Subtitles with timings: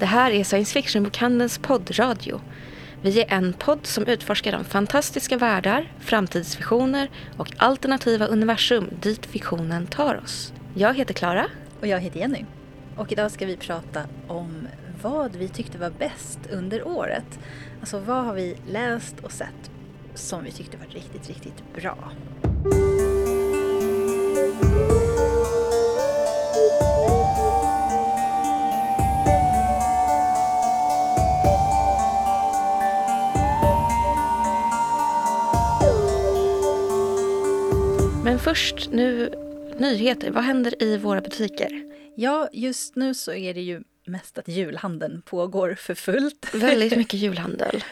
[0.00, 2.40] Det här är Science Fiction-bokhandelns poddradio.
[3.02, 9.86] Vi är en podd som utforskar de fantastiska världar, framtidsvisioner och alternativa universum dit fiktionen
[9.86, 10.52] tar oss.
[10.74, 11.46] Jag heter Klara.
[11.80, 12.44] Och jag heter Jenny.
[12.96, 14.68] Och idag ska vi prata om
[15.02, 17.38] vad vi tyckte var bäst under året.
[17.80, 19.70] Alltså vad har vi läst och sett
[20.14, 22.12] som vi tyckte var riktigt, riktigt bra.
[38.50, 39.34] Först nu
[39.78, 40.30] nyheter.
[40.30, 41.84] Vad händer i våra butiker?
[42.16, 46.54] Ja, just nu så är det ju mest att julhandeln pågår för fullt.
[46.54, 47.84] Väldigt mycket julhandel.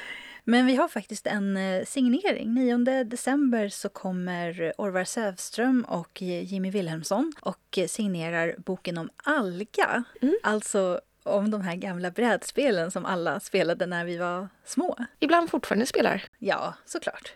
[0.45, 2.55] Men vi har faktiskt en eh, signering.
[2.55, 10.05] 9 december så kommer Orvar Sävström och Jimmy Wilhelmsson och signerar boken om Alga.
[10.21, 10.35] Mm.
[10.43, 14.97] Alltså om de här gamla brädspelen som alla spelade när vi var små.
[15.21, 16.25] Ibland fortfarande spelar.
[16.39, 17.33] Ja, såklart.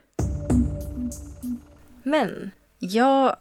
[2.03, 2.51] Men?
[2.85, 3.37] Ja,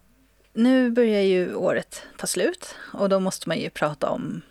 [0.53, 4.41] nu börjar ju året ta slut och då måste man ju prata om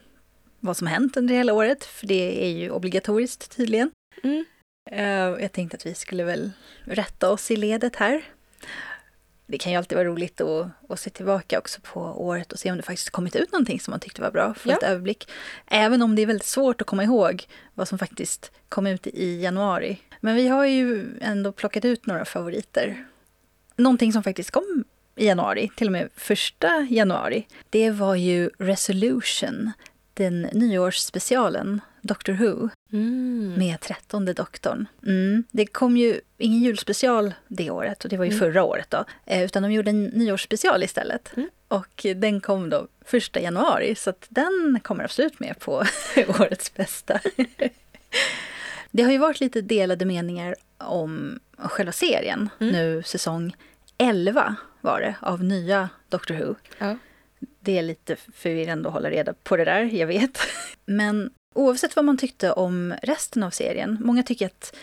[0.60, 3.90] vad som hänt under hela året, för det är ju obligatoriskt tydligen.
[4.22, 4.44] Mm.
[4.90, 6.50] Eh, jag tänkte att vi skulle väl
[6.84, 8.22] rätta oss i ledet här.
[9.46, 12.70] Det kan ju alltid vara roligt att, att se tillbaka också på året och se
[12.70, 14.76] om det faktiskt kommit ut någonting som man tyckte var bra, få ja.
[14.76, 15.30] ett överblick.
[15.66, 19.42] Även om det är väldigt svårt att komma ihåg vad som faktiskt kom ut i
[19.42, 20.00] januari.
[20.20, 23.06] Men vi har ju ändå plockat ut några favoriter.
[23.80, 24.84] Någonting som faktiskt kom
[25.16, 29.72] i januari, till och med första januari, det var ju Resolution,
[30.14, 33.54] den nyårsspecialen Doctor Who mm.
[33.58, 34.88] med trettonde doktorn.
[35.06, 35.44] Mm.
[35.50, 38.38] Det kom ju ingen julspecial det året, och det var ju mm.
[38.38, 41.36] förra året då, eh, utan de gjorde en nyårsspecial istället.
[41.36, 41.48] Mm.
[41.68, 45.72] Och den kom då första januari, så den kommer absolut med på
[46.28, 47.20] årets bästa.
[48.90, 52.72] det har ju varit lite delade meningar om själva serien mm.
[52.72, 53.56] nu, säsong
[54.00, 56.54] 11 var det, av nya Doctor Who.
[56.78, 56.96] Ja.
[57.60, 60.38] Det är lite förvirrande att hålla reda på det där, jag vet.
[60.84, 64.76] Men oavsett vad man tyckte om resten av serien, många tycker att...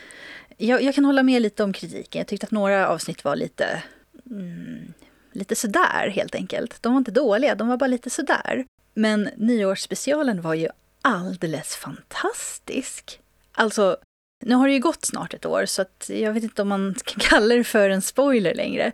[0.57, 2.19] Jag, jag kan hålla med lite om kritiken.
[2.19, 3.83] Jag tyckte att några avsnitt var lite...
[4.25, 4.93] Mm,
[5.31, 6.83] lite sådär, helt enkelt.
[6.83, 8.65] De var inte dåliga, de var bara lite sådär.
[8.93, 10.69] Men nyårsspecialen var ju
[11.01, 13.19] alldeles fantastisk.
[13.51, 13.97] Alltså,
[14.39, 17.19] nu har det ju gått snart ett år, så jag vet inte om man kan
[17.19, 18.91] kalla det för en spoiler längre.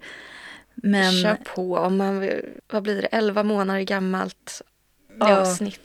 [0.76, 1.22] Men...
[1.22, 1.78] Kör på.
[1.78, 2.32] Om man,
[2.72, 3.08] vad blir det?
[3.08, 4.62] 11 månader gammalt
[5.20, 5.38] ja.
[5.38, 5.80] avsnitt.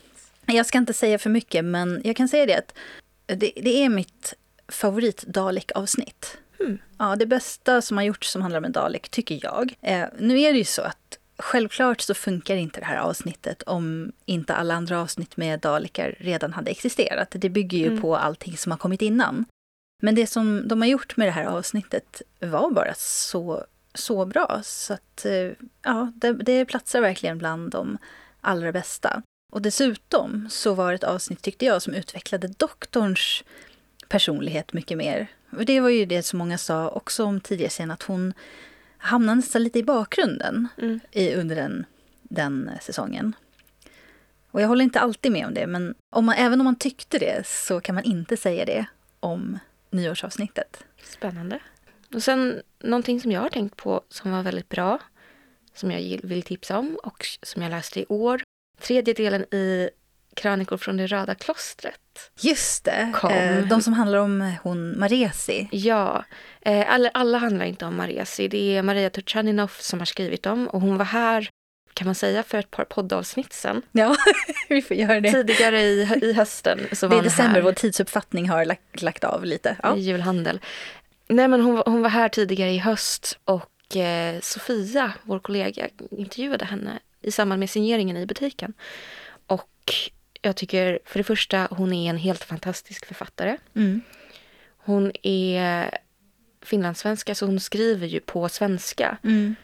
[0.46, 2.74] Jag ska inte säga för mycket, men jag kan säga det att
[3.26, 4.34] det, det är mitt
[4.68, 6.38] favorit Dalek-avsnitt.
[6.60, 6.78] Mm.
[6.98, 9.74] Ja, det bästa som har gjorts som handlar om en Dalek, tycker jag.
[9.80, 14.12] Eh, nu är det ju så att självklart så funkar inte det här avsnittet om
[14.24, 17.28] inte alla andra avsnitt med Dalekar redan hade existerat.
[17.30, 18.00] Det bygger ju mm.
[18.00, 19.44] på allting som har kommit innan.
[20.02, 24.60] Men det som de har gjort med det här avsnittet var bara så så bra.
[24.64, 25.50] Så att eh,
[25.82, 27.98] ja, det, det platsar verkligen bland de
[28.40, 29.22] allra bästa.
[29.52, 33.44] Och dessutom så var det ett avsnitt, tyckte jag, som utvecklade doktorns
[34.08, 35.26] personlighet mycket mer.
[35.50, 38.34] Och det var ju det som många sa också om tidigare scen, att hon
[38.98, 41.00] hamnade nästan lite i bakgrunden mm.
[41.10, 41.86] i, under den,
[42.22, 43.34] den säsongen.
[44.50, 47.18] Och jag håller inte alltid med om det, men om man, även om man tyckte
[47.18, 48.86] det så kan man inte säga det
[49.20, 49.58] om
[49.90, 50.84] nyårsavsnittet.
[51.02, 51.60] Spännande.
[52.14, 54.98] Och sen någonting som jag har tänkt på som var väldigt bra,
[55.74, 58.42] som jag vill tipsa om och som jag läste i år.
[58.80, 59.90] Tredje delen i
[60.38, 62.30] Krönikor från det röda klostret.
[62.40, 63.30] Just det, kom.
[63.30, 65.68] Eh, de som handlar om hon Maresi.
[65.72, 66.24] Ja,
[66.60, 68.48] eh, alla, alla handlar inte om Maresi.
[68.48, 71.50] Det är Maria Turchaninov som har skrivit dem och hon var här
[71.94, 73.82] kan man säga, för ett par poddavsnitt sen.
[73.92, 74.16] Ja,
[74.68, 75.32] vi får göra det.
[75.32, 79.44] Tidigare i, i hösten så var Det är december, vår tidsuppfattning har lagt, lagt av
[79.44, 79.76] lite.
[79.82, 79.96] Ja.
[79.96, 80.60] I julhandel.
[81.28, 86.64] Nej, men hon, hon var här tidigare i höst och eh, Sofia, vår kollega, intervjuade
[86.64, 88.74] henne i samband med signeringen i butiken.
[89.46, 89.94] Och
[90.48, 93.56] jag tycker för det första, hon är en helt fantastisk författare.
[93.74, 94.00] Mm.
[94.76, 95.90] Hon är
[96.62, 99.18] finlandssvenska, så hon skriver ju på svenska.
[99.24, 99.54] Mm.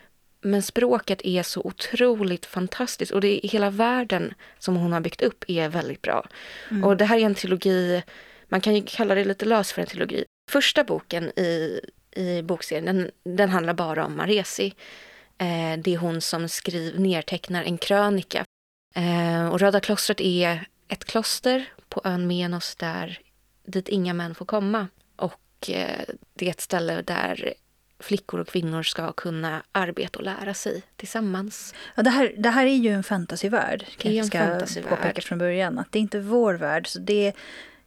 [0.40, 5.22] Men språket är så otroligt fantastiskt och det är hela världen som hon har byggt
[5.22, 6.26] upp är väldigt bra.
[6.70, 6.84] Mm.
[6.84, 8.02] Och det här är en trilogi,
[8.48, 10.24] man kan ju kalla det lite lös för en trilogi.
[10.50, 11.80] Första boken i,
[12.16, 14.74] i bokserien, den, den handlar bara om Maresi.
[15.38, 18.44] Eh, det är hon som skriver, nedtecknar en krönika.
[18.94, 23.20] Eh, och Röda klostret är ett kloster på ön Menos där,
[23.66, 24.88] dit inga män får komma.
[25.16, 26.04] Och eh,
[26.34, 27.54] det är ett ställe där
[27.98, 31.74] flickor och kvinnor ska kunna arbeta och lära sig tillsammans.
[31.94, 33.84] Ja, det, här, det här är ju en fantasyvärld.
[34.02, 34.90] En jag ska fantasyvärld.
[34.90, 35.78] påpeka från början.
[35.78, 36.86] Att det är inte vår värld.
[36.86, 37.32] Så det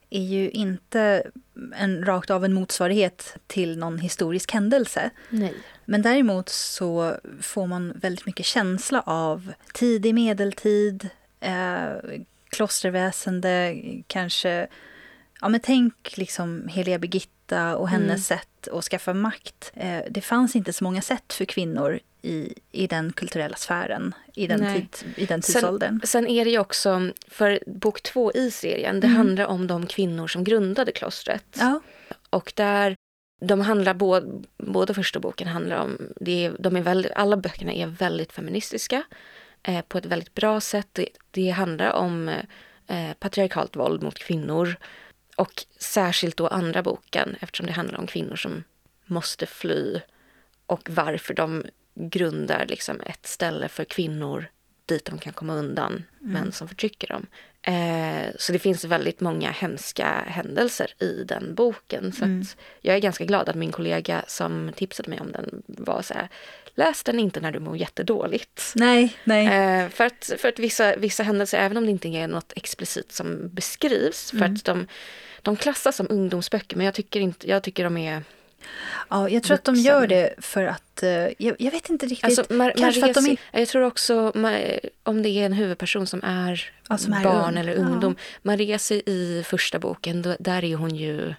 [0.09, 1.23] är ju inte
[1.75, 5.09] en, rakt av en motsvarighet till någon historisk händelse.
[5.29, 5.53] Nej.
[5.85, 11.09] Men däremot så får man väldigt mycket känsla av tidig medeltid,
[11.39, 11.88] eh,
[12.49, 13.75] klosterväsende,
[14.07, 14.67] kanske...
[15.41, 18.39] Ja, men tänk liksom Heliga Birgitta och hennes Mm.
[18.39, 19.71] sätt att skaffa makt.
[19.75, 24.47] Eh, det fanns inte så många sätt för kvinnor i, i den kulturella sfären, i
[24.47, 24.88] den, Nej.
[24.91, 26.01] tid, i den Sen- tidsåldern.
[26.03, 29.17] Sen är det ju också, för bok två i serien, det Mm.
[29.17, 31.44] handlar om de kvinnor som grundade klostret.
[31.59, 31.79] Ja,
[32.29, 32.95] Och där,
[33.41, 37.73] de handlar både, både första boken handlar om, det är, de är väldigt, alla böckerna
[37.73, 39.03] är väldigt feministiska
[39.63, 40.88] eh, på ett väldigt bra sätt.
[40.92, 42.30] Det, det handlar om
[42.88, 44.75] eh, patriarkalt våld mot kvinnor.
[45.36, 48.63] Och särskilt då andra boken eftersom det handlar om kvinnor som
[49.06, 50.01] måste fly
[50.65, 51.65] och varför de
[51.95, 54.45] grundar liksom ett ställe för kvinnor
[54.86, 57.25] dit de kan komma undan män som förtrycker dem.
[57.62, 62.12] Eh, så det finns väldigt många hemska händelser i den boken.
[62.12, 62.44] Så Mm.
[62.81, 66.27] jag är ganska glad att min kollega som tipsade mig om den var så här,
[66.77, 68.71] läs den inte när du mår jättedåligt.
[68.75, 69.45] nej, nej.
[69.83, 73.12] Eh, för att, för att vissa, vissa händelser, även om det inte är något explicit
[73.12, 74.53] som beskrivs, för Mm.
[74.53, 74.88] att de,
[75.41, 78.24] de klassas som ungdomsböcker, men jag tycker, inte, jag tycker de är...
[79.09, 81.03] Ja, jag tror att de gör det för att...
[81.03, 82.25] eh, jag, jag vet inte riktigt.
[82.25, 84.31] Alltså, Mar- Kanske för att de inte- Jag tror också
[85.03, 87.57] om det är en huvudperson som är, Ja, som är barn ung.
[87.57, 88.15] eller ungdom.
[88.41, 91.33] Maresi i första boken, då, där är hon ju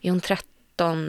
[0.00, 0.48] är hon 13,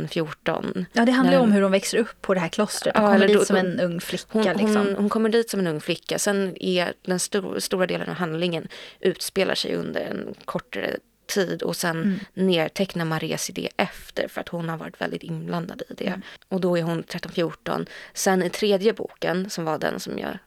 [0.10, 0.86] 14.
[0.94, 2.96] Ja, det handlar när- om hur de växer upp på det här klostret.
[2.96, 4.26] De Ja, kommer dit då- som en ung flicka.
[4.32, 4.76] Hon, liksom.
[4.78, 6.20] hon, hon kommer dit som en ung flicka.
[6.20, 8.68] Sen är den stor, stora delen av handlingen
[9.00, 10.96] utspelar sig under en kortare
[11.28, 12.20] tid och sen Mm.
[12.34, 16.08] nedtecknar Maresi det efter för att hon har varit väldigt inblandad i det.
[16.08, 16.22] Mm.
[16.50, 17.86] Och då är hon 13-14.
[18.14, 20.38] Sen i tredje boken, som var den som, jag,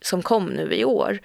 [0.00, 1.18] som kom nu i år,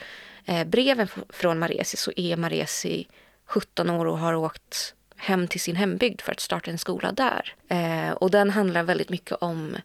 [0.46, 3.08] eh, breven från Maresi, så är Maresi
[3.46, 7.56] 17 år och har åkt hem till sin hembygd för att starta en skola där.
[7.68, 9.77] Eh, och den handlar väldigt mycket om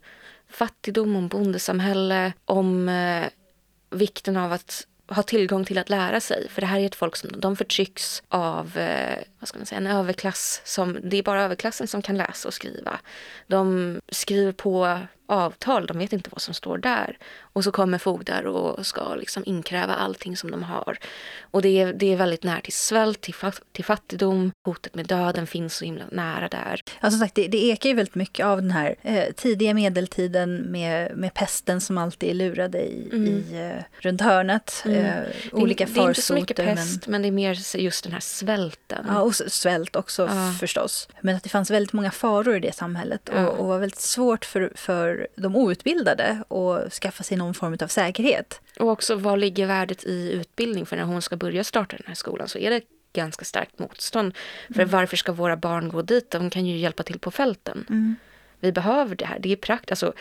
[0.49, 3.27] fattigdom, om bondesamhälle, om eh,
[3.91, 6.49] vikten av att ha tillgång till att lära sig.
[6.49, 9.81] För det här är ett folk som de förtrycks av eh, vad ska man säga,
[9.81, 10.63] en överklass.
[10.65, 13.01] Som, det är bara överklassen som kan läsa och skriva.
[13.47, 14.99] De skriver på
[15.29, 17.19] avtal, de vet inte vad som står där.
[17.41, 20.99] Och så kommer fogdar och ska liksom inkräva allting som de har.
[21.41, 24.53] Och det är, det är väldigt nära till svält, till, fat, till fattigdom.
[24.65, 26.81] Hotet med döden finns så himla nära där.
[27.01, 30.57] Ja, som sagt, det, det ekar ju väldigt mycket av den här eh, tidiga medeltiden
[30.57, 33.27] med, med pesten som alltid är lurade i, Mm.
[33.27, 34.83] i, eh, runt hörnet.
[34.85, 35.05] Mm.
[35.05, 35.23] Eh,
[35.53, 36.77] olika det, det är inte så mycket farsoter.
[36.77, 37.23] pest, men...
[37.23, 39.05] det är mer just den här svälten.
[39.07, 40.53] Men, ja, och svält också Ja.
[40.61, 41.09] förstås.
[41.21, 43.47] Men att det fanns väldigt många faror i det samhället Ja.
[43.49, 47.87] och, och var väldigt svårt för, för de outbildade att skaffa sig någon form av
[47.87, 48.61] säkerhet.
[48.79, 50.87] Och också vad ligger värdet i utbildning?
[50.87, 52.83] För när hon ska börja starta den här skolan så är det
[53.13, 54.35] ganska starkt motstånd.
[54.67, 54.89] För Mm.
[54.89, 56.31] varför ska våra barn gå dit?
[56.31, 58.17] De kan ju hjälpa till på fälten.
[58.61, 59.39] Vi behöver det här.
[59.39, 59.91] Det är praktiskt.
[59.91, 60.13] Alltså,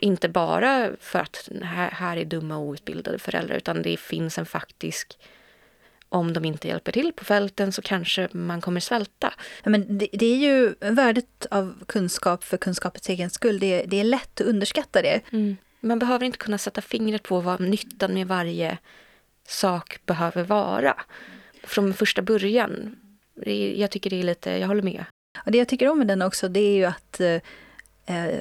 [0.00, 4.46] inte bara för att här, här är dumma och outbildade föräldrar utan det finns en
[4.46, 5.18] faktisk
[6.16, 9.32] om de inte hjälper till på fälten så kanske man kommer svälta.
[9.62, 13.58] Ja, men det, det är ju värdet av kunskap för kunskapets egen skull.
[13.58, 15.20] Det, det är lätt att underskatta det.
[15.80, 18.78] Man behöver inte kunna sätta fingret på vad nyttan med varje
[19.48, 20.94] sak behöver vara.
[21.62, 22.96] Från första början.
[23.34, 25.04] Det Jag tycker det är lite, jag håller med.
[25.44, 27.40] Och det jag tycker om med den också, det är ju att eh,
[28.16, 28.40] eh,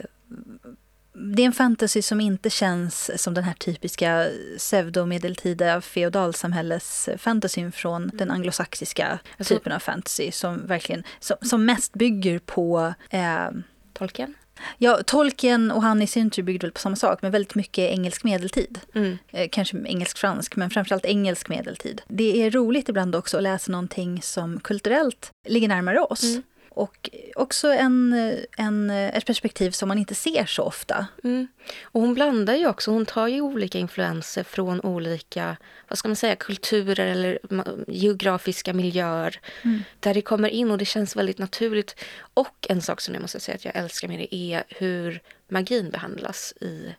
[1.18, 8.12] det är en fantasy som inte känns som den här typiska pseudomedeltida feodalsamhälles fantasyn från
[8.14, 13.50] den anglosaxiska Alltså- typen av fantasy som verkligen, som, som mest bygger på eh,
[13.94, 14.34] Tolken?
[14.78, 17.92] Ja, Tolkien och han i sin tur byggde väl på samma sak, men väldigt mycket
[17.92, 18.80] engelsk medeltid.
[18.94, 19.18] Mm.
[19.32, 22.02] Eh, kanske engelsk-fransk, men framförallt engelsk medeltid.
[22.08, 26.24] Det är roligt ibland också att läsa någonting som kulturellt ligger närmare oss.
[26.24, 26.44] Mm.
[26.76, 28.14] Och också en,
[28.58, 31.08] en, ett perspektiv som man inte ser så ofta.
[31.24, 31.48] Mm.
[31.84, 36.16] Och hon blandar ju också, hon tar ju olika influenser från olika, vad ska man
[36.16, 37.40] säga, kulturer eller
[37.88, 39.40] geografiska miljöer.
[39.62, 39.84] Mm.
[40.00, 41.96] Där det kommer in och det känns väldigt naturligt.
[42.34, 45.90] Och en sak som jag måste säga att jag älskar med det är hur magin
[45.90, 46.96] behandlas i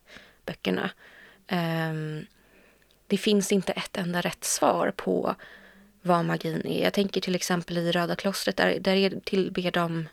[0.46, 0.90] böckerna.
[1.46, 2.26] Ehm,
[3.06, 5.36] det finns inte ett enda rätt svar på
[6.06, 6.82] vad magin är.
[6.84, 10.08] Jag tänker till exempel i Röda klostret, där, där är, tillber de,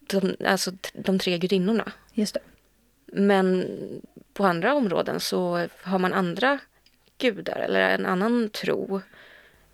[0.00, 1.92] de, alltså de tre gudinnorna.
[2.12, 2.40] Just det.
[3.12, 3.66] Men
[4.34, 6.58] på andra områden så har man andra
[7.18, 9.00] gudar eller en annan tro.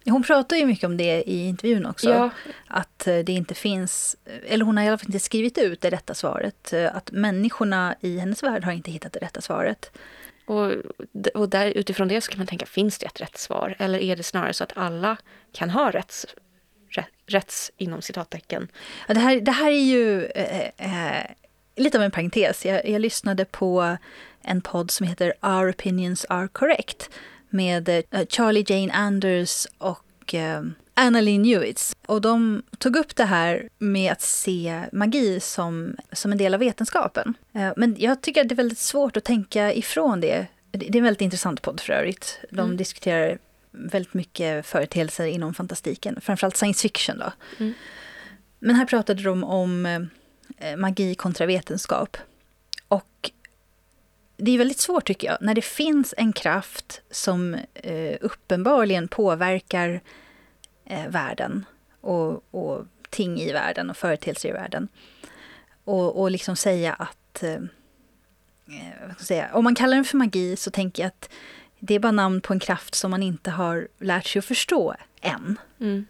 [0.05, 2.11] Hon pratar ju mycket om det i intervjun också.
[2.11, 2.31] Ja.
[2.67, 5.91] Att eh, det inte finns, eller hon har i alla fall inte skrivit ut det
[5.91, 6.73] rätta svaret.
[6.73, 9.99] Eh, att människorna i hennes värld har inte hittat det rätta svaret.
[10.47, 10.73] Och,
[11.35, 13.77] och där, utifrån det så kan man tänka, finns det ett rätt svar?
[13.79, 15.17] Eller är det snarare så att alla
[15.53, 16.27] kan ha rätts,
[16.91, 18.69] rätt, rätts inom citattecken?
[19.09, 21.27] Ja, det, här, det här är ju eh, eh,
[21.77, 22.67] lite av en parentes.
[22.67, 23.97] Jag, jag lyssnade på
[24.43, 27.11] en podd som heter Our opinions are correct
[27.51, 30.63] med eh, Charlie Jane Anders och eh,
[30.99, 31.97] Anna Lynn Newitz.
[32.07, 36.61] Och de tog upp det här med att se magi som, som en del av
[36.61, 37.35] vetenskapen.
[37.57, 40.47] Uh, men jag tycker att det är väldigt svårt att tänka ifrån det.
[40.71, 42.41] Det är en väldigt intressant podd för övrigt.
[42.51, 42.77] De mm.
[42.77, 43.39] diskuterar
[43.71, 47.19] väldigt mycket företeelser inom fantastiken, framförallt science fiction.
[47.19, 47.33] Då.
[47.59, 47.75] Mm.
[48.59, 50.09] Men här pratade de om
[50.77, 52.17] magi kontra vetenskap.
[52.89, 53.31] Och
[54.37, 60.01] det är väldigt svårt tycker jag, när det finns en kraft som eh, uppenbarligen påverkar
[60.87, 61.65] eh, världen
[62.01, 64.89] och, och ting i världen och företeelser i världen.
[65.85, 70.71] Och, och liksom säga att, eh, eh säga, om man kallar den för magi så
[70.71, 71.31] tänker jag att
[71.79, 74.95] det är bara namn på en kraft som man inte har lärt sig att förstå
[75.21, 75.59] än.
[75.81, 76.07] Mm.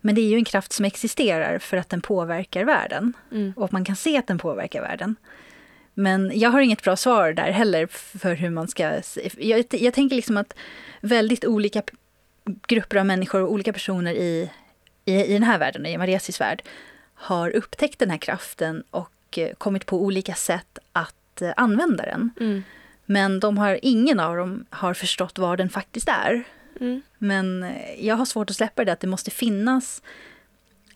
[0.00, 3.12] Men det är ju en kraft som existerar för att den påverkar världen.
[3.32, 3.52] Mm.
[3.56, 5.16] Och man kan se att den påverkar världen.
[5.94, 7.86] Men jag har inget bra svar där heller
[8.18, 9.00] för hur man ska...
[9.38, 10.54] Jag, jag tänker liksom att
[11.00, 11.82] väldigt olika
[12.66, 14.50] grupper av människor och olika personer i,
[15.04, 16.62] i, i den här världen, i Mariasis värld,
[17.14, 22.30] har upptäckt den här kraften och eh, kommit på olika sätt att eh, använda den.
[22.40, 22.62] Mm.
[23.06, 26.44] Men de har, ingen av dem har förstått vad den faktiskt är.
[26.80, 27.02] Mm.
[27.18, 30.02] Men eh, jag har svårt att släppa det, att det måste finnas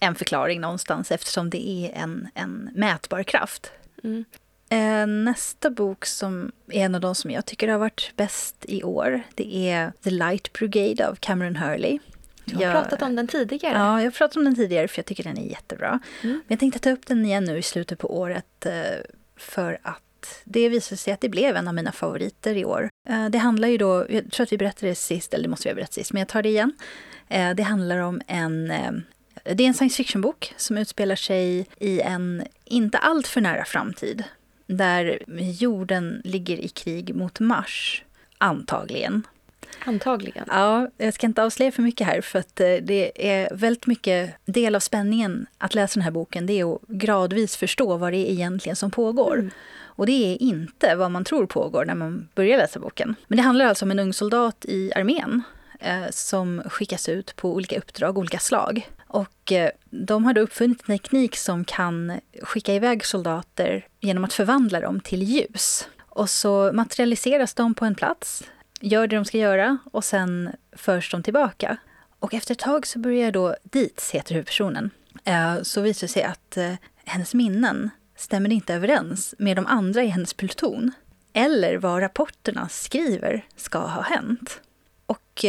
[0.00, 3.72] en förklaring någonstans eftersom det är en, en mätbar kraft.
[4.04, 4.24] Mm.
[4.72, 8.82] Eh, nästa bok som är en av de som jag tycker har varit bäst i
[8.82, 11.98] år, det är The Light Brigade av Cameron Hurley.
[12.44, 13.78] Du har jag, pratat om den tidigare.
[13.78, 16.00] Ja, jag har pratat om den tidigare för jag tycker den är jättebra.
[16.22, 16.34] Mm.
[16.34, 18.72] Men jag tänkte ta upp den igen nu i slutet på året eh,
[19.36, 22.88] för att det visade sig att det blev en av mina favoriter i år.
[23.08, 25.68] Eh, det handlar ju då, jag tror att vi berättade det sist, eller det måste
[25.68, 26.72] vi ha berättat sist, men jag tar det igen.
[27.56, 28.72] Det handlar om en
[29.44, 34.24] det är en science fiction-bok som utspelar sig i en inte alltför nära framtid
[34.76, 35.18] där
[35.58, 38.04] jorden ligger i krig mot Mars,
[38.38, 39.22] antagligen.
[39.84, 40.44] Antagligen.
[40.48, 44.34] Ja, jag ska inte avslöja för mycket här för att eh, det är väldigt mycket
[44.44, 46.46] del av spänningen att läsa den här boken.
[46.46, 49.38] Det är att gradvis förstå vad det är egentligen som pågår.
[49.38, 49.50] Mm.
[50.00, 53.14] Och det är inte vad man tror pågår när man börjar läsa boken.
[53.28, 55.42] Men det handlar alltså om en ung soldat i armén
[55.80, 58.88] eh, som skickas ut på olika uppdrag, olika slag.
[59.12, 64.32] Och eh, de har då uppfunnit en teknik som kan skicka iväg soldater genom att
[64.32, 65.88] förvandla dem till ljus.
[66.08, 68.44] Och så materialiseras de på en plats,
[68.80, 71.76] gör det de ska göra och sen förs de tillbaka.
[72.18, 74.90] Och efter ett tag så börjar då Dietz, heter huvudpersonen,
[75.24, 76.74] eh, så visar det sig att eh,
[77.04, 80.92] hennes minnen stämmer inte överens med de andra i hennes pluton.
[81.32, 84.60] Eller vad rapporterna skriver ska ha hänt.
[85.06, 85.44] Och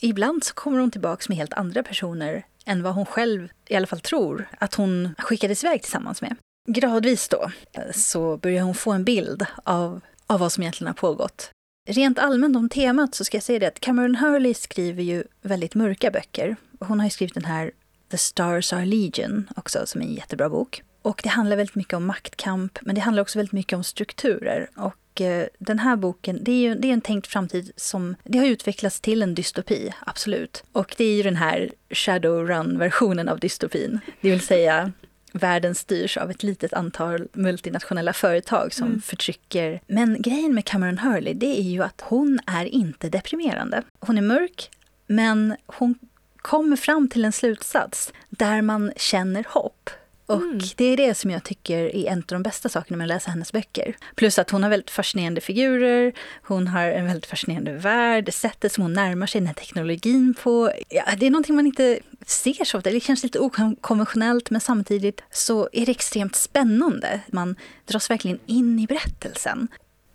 [0.00, 3.86] ibland så kommer hon tillbaka med helt andra personer än vad hon själv i alla
[3.86, 6.36] fall tror att hon skickades iväg tillsammans med.
[6.68, 10.94] Gradvis då eh, så börjar hon få en bild av, av vad som egentligen har
[10.94, 11.50] pågått.
[11.88, 15.74] Rent allmänt om temat så ska jag säga det att Cameron Hurley skriver ju väldigt
[15.74, 16.56] mörka böcker.
[16.80, 17.70] Hon har ju skrivit den här
[18.10, 20.82] The Stars Are Legion också, som är en jättebra bok.
[21.02, 24.70] Och det handlar väldigt mycket om maktkamp, men det handlar också väldigt mycket om strukturer.
[24.76, 28.38] Och Eh, den här boken, det är ju det är en tänkt framtid som det
[28.38, 30.64] har utvecklats till en dystopi, absolut.
[30.72, 34.00] Och det är ju den här Shadowrun-versionen av dystopin.
[34.20, 34.92] Det vill säga
[35.32, 39.00] världen styrs av ett litet antal multinationella företag som mm.
[39.00, 39.80] förtrycker.
[39.86, 43.82] Men grejen med Cameron Hurley, det är ju att hon är inte deprimerande.
[44.00, 44.70] Hon är mörk,
[45.06, 45.94] men hon
[46.36, 49.90] kommer fram till en slutsats där man känner hopp.
[50.30, 50.60] Och mm.
[50.76, 53.30] det är det som jag tycker är en av de bästa sakerna med att läsa
[53.30, 53.96] hennes böcker.
[54.14, 58.82] Plus att hon har väldigt fascinerande figurer, hon har en väldigt fascinerande värld, sättet som
[58.82, 60.72] hon närmar sig den här teknologin på.
[60.88, 65.22] Ja, det är någonting man inte ser så ofta, det känns lite okonventionellt men samtidigt
[65.30, 67.20] så är det extremt spännande.
[67.28, 67.56] Man
[67.86, 69.68] dras verkligen in i berättelsen.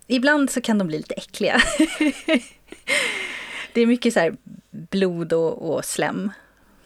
[0.06, 1.60] Ibland så kan de bli lite äckliga.
[3.72, 4.30] det är mycket så
[4.70, 6.30] blod och, och slem.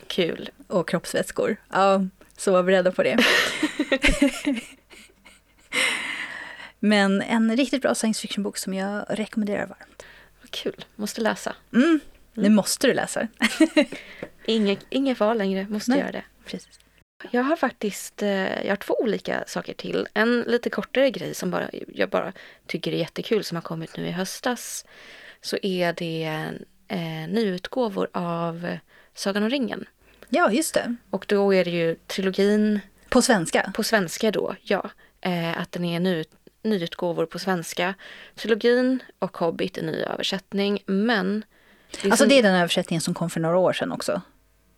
[0.06, 0.50] Kul.
[0.66, 1.56] Och kroppsvätskor.
[1.72, 2.04] Ja.
[2.40, 3.16] Så var beredda på det.
[6.78, 10.06] Men en riktigt bra science fiction-bok som jag rekommenderar varmt.
[10.40, 11.56] Vad kul, måste läsa.
[11.72, 12.00] Mm,
[12.34, 12.54] nu mm.
[12.54, 13.28] måste du läsa.
[14.44, 16.24] inget, inget val längre, måste Nej, göra det.
[16.44, 16.80] Precis.
[17.30, 20.08] Jag har faktiskt eh, jag har två olika saker till.
[20.14, 22.32] En lite kortare grej som bara, jag bara
[22.66, 24.84] tycker är jättekul som har kommit nu i höstas.
[25.40, 26.24] Så är det
[26.88, 28.76] eh, nyutgåvor av
[29.14, 29.86] Sagan om ringen.
[30.30, 30.96] Ja, just det.
[31.10, 33.72] Och då är det ju trilogin På svenska?
[33.74, 34.90] på svenska då, ja.
[35.20, 36.24] Eh, att den är ny,
[36.62, 37.94] nyutgåvor på svenska.
[38.34, 41.44] Trilogin och Hobbit är ny översättning, men...
[42.02, 44.20] Det Alltså det är den översättningen som kom för några år sedan också?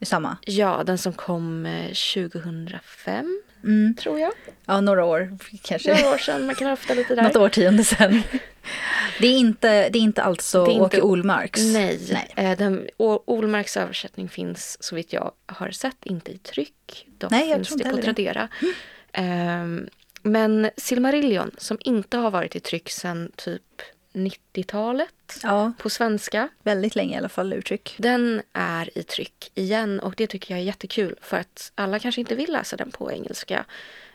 [0.02, 0.36] Samma?
[0.40, 3.94] Ja, den som kom eh, 2005, Mm.
[3.94, 4.32] tror jag.
[4.66, 5.94] Ja, några år kanske.
[5.94, 7.22] Några år sedan, man kan höfta lite där.
[7.22, 8.22] Något årtionde sedan.
[9.20, 11.60] Det är inte, det är inte alltså Det är inte- Åke Olmarks?
[11.60, 12.32] Nej, Nej.
[12.36, 17.06] Eh, Den, Olmarks översättning finns så vitt jag har sett inte i tryck.
[17.18, 18.48] Dock Nej, jag finns tror det inte på heller Tradera.
[19.12, 19.88] Ehm,
[20.22, 23.62] men Silmarillion, som inte har varit i tryck sedan typ
[24.12, 26.48] 90-talet Ja, på svenska.
[26.62, 27.94] väldigt länge i alla fall uttryck.
[27.98, 32.20] Den är i tryck igen och det tycker jag är jättekul för att alla kanske
[32.20, 33.64] inte vill läsa den på engelska.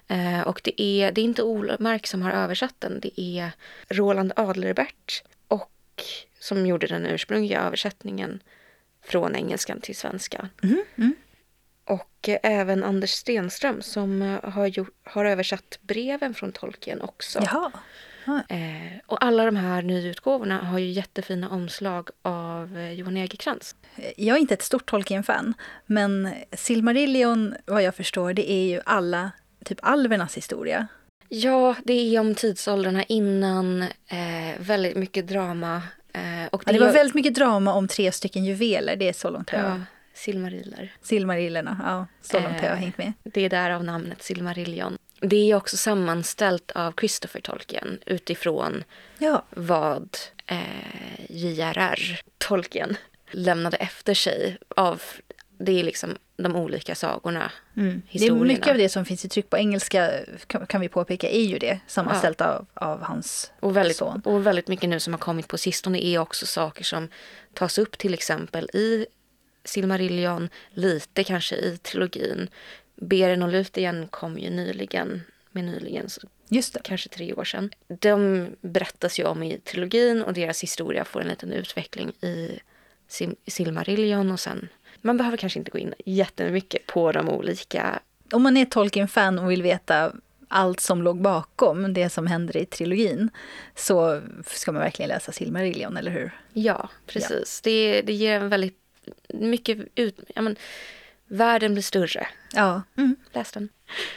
[0.07, 3.51] Eh, och det är, det är inte Olmark som har översatt den, det är
[3.89, 5.71] Roland Adlerbert och
[6.39, 8.43] som gjorde den ursprungliga översättningen
[9.03, 10.49] från engelskan till svenska.
[10.61, 11.15] Mhm, mm.
[11.87, 17.39] Och även Anders Stenström som eh, har, gjort, har översatt breven från Tolkien också.
[17.45, 17.71] Jaha.
[18.49, 23.75] Eh, och alla de här nyutgåvorna har ju jättefina omslag av eh, Johan Egerkrans.
[24.17, 25.53] Jag är inte ett stort Tolkien-fan,
[25.85, 29.31] men Silmarillion, vad jag förstår, det är ju alla,
[29.65, 30.87] typ alvernas historia.
[31.29, 35.81] Ja, det är om tidsåldrarna innan eh, väldigt mycket drama.
[36.13, 39.13] Eh, och Ja, det var är- väldigt mycket drama om tre stycken juveler, det är
[39.13, 39.81] så långt jag...
[40.17, 40.93] ja, Silmariler.
[41.01, 42.79] Silmarillerna, ja, så långt har jag Eh.
[42.81, 43.13] hängt med.
[43.23, 44.97] Det är därav namnet Silmarillion.
[45.21, 48.83] Det är också sammanställt av Christopher Tolkien utifrån
[49.19, 50.57] Ja, vad eh,
[51.29, 52.19] J.R.R.
[52.37, 52.97] Tolkien
[53.31, 55.01] lämnade efter sig av
[55.59, 57.51] det är liksom de olika sagorna.
[57.77, 57.89] mm.
[57.89, 58.43] det är Historierna.
[58.43, 60.11] mycket av det som finns i tryck på engelska,
[60.67, 64.21] kan, vi påpeka, är ju det, sammanställt av, av hans Och väldigt, son.
[64.25, 67.07] och väldigt mycket nu som har kommit på sistone är också saker som
[67.53, 69.05] tas upp till exempel i
[69.67, 72.49] Silmarillion, lite kanske i trilogin.
[72.95, 75.21] Beren och Luthien kom ju nyligen,
[75.51, 76.79] med nyligen, så Just det.
[76.83, 77.69] kanske tre år sedan.
[77.87, 82.59] De berättas ju om i trilogin och deras historia får en liten utveckling i
[83.15, 84.69] Sil- Silmarillion och sen
[85.01, 87.99] man behöver kanske inte gå in jättemycket på de olika
[88.31, 90.13] Om man är Tolkien-fan och vill veta
[90.47, 93.29] allt som låg bakom det som händer i trilogin
[93.75, 96.31] så ska man verkligen läsa Silmarillion, eller hur?
[96.53, 97.61] Ja, precis.
[97.61, 98.77] Det, det ger en väldigt
[99.29, 100.19] mycket ut...
[100.35, 100.55] Ja, men,
[101.27, 102.27] världen blir större.
[102.53, 103.15] Ja, mm.
[103.33, 103.69] Läs den.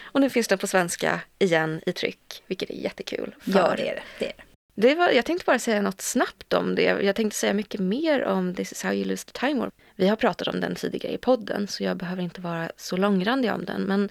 [0.02, 3.34] Och nu finns den på svenska igen i tryck, vilket är jättekul.
[3.40, 4.02] För ja det är det.
[4.18, 4.32] det, är
[4.74, 4.88] det.
[4.88, 6.82] det var, jag tänkte bara säga något snabbt om det.
[6.82, 9.70] Jag tänkte säga mycket mer om This is how you lose the time war.
[9.96, 13.52] Vi har pratat om den tidigare i podden, så jag behöver inte vara så långrandig
[13.52, 13.82] om den.
[13.82, 14.08] Men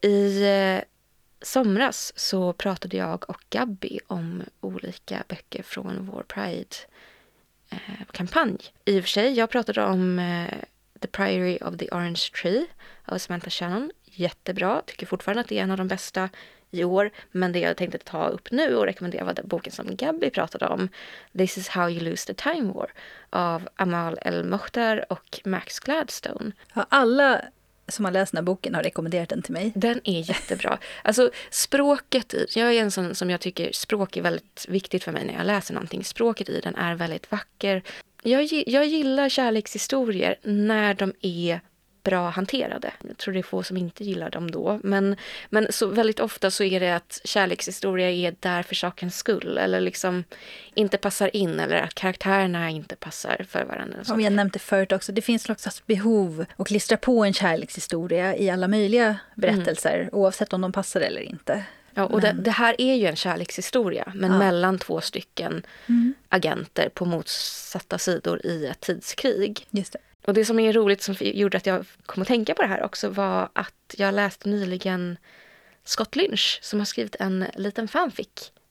[0.00, 0.84] i eh,
[1.42, 6.22] somras så pratade jag och Gabby om olika böcker från vår
[7.72, 8.58] Eh, kampanj.
[8.84, 10.54] I och för sig, jag pratade om eh,
[11.00, 12.66] The Priory of the Orange Tree
[13.04, 13.90] av Samantha Shannon.
[14.04, 16.28] Jättebra, tycker fortfarande att det är en av de bästa
[16.70, 17.10] i år.
[17.30, 20.66] Men det jag tänkte ta upp nu och rekommendera var den boken som Gabby pratade
[20.66, 20.88] om.
[21.38, 22.92] This is how you lose the time war
[23.30, 26.52] av Amal El-Mokhtar och Max Gladstone.
[26.74, 27.40] Ja, alla
[27.88, 29.72] som har läst den här boken har rekommenderat den till mig.
[29.74, 30.78] Den är jättebra.
[31.02, 35.12] Alltså språket i, jag är en sån som jag tycker språk är väldigt viktigt för
[35.12, 36.04] mig när jag läser någonting.
[36.04, 37.82] Språket i den är väldigt vacker.
[38.22, 41.60] Jag, jag gillar kärlekshistorier när de är
[42.02, 42.92] bra hanterade.
[43.08, 44.80] Jag tror det är få som inte gillar dem då.
[44.82, 45.16] Men,
[45.50, 49.58] men så väldigt ofta så är det att kärlekshistoria är där för sakens skull.
[49.58, 50.24] Eller liksom
[50.74, 54.04] inte passar in eller att karaktärerna inte passar för varandra.
[54.04, 58.36] Som jag nämnde förut också, det finns något slags behov att klistra på en kärlekshistoria
[58.36, 61.64] i alla möjliga berättelser, oavsett om de passar eller inte.
[61.94, 64.38] Ja, och det, det här är ju en kärlekshistoria, men Ja.
[64.38, 65.62] mellan två stycken
[66.28, 69.66] agenter på motsatta sidor i ett tidskrig.
[69.70, 69.98] Just det.
[70.24, 72.82] Och det som är roligt som gjorde att jag kom att tänka på det här
[72.82, 75.16] också var att jag läste nyligen
[75.84, 78.28] Scott Lynch som har skrivit en liten fanfic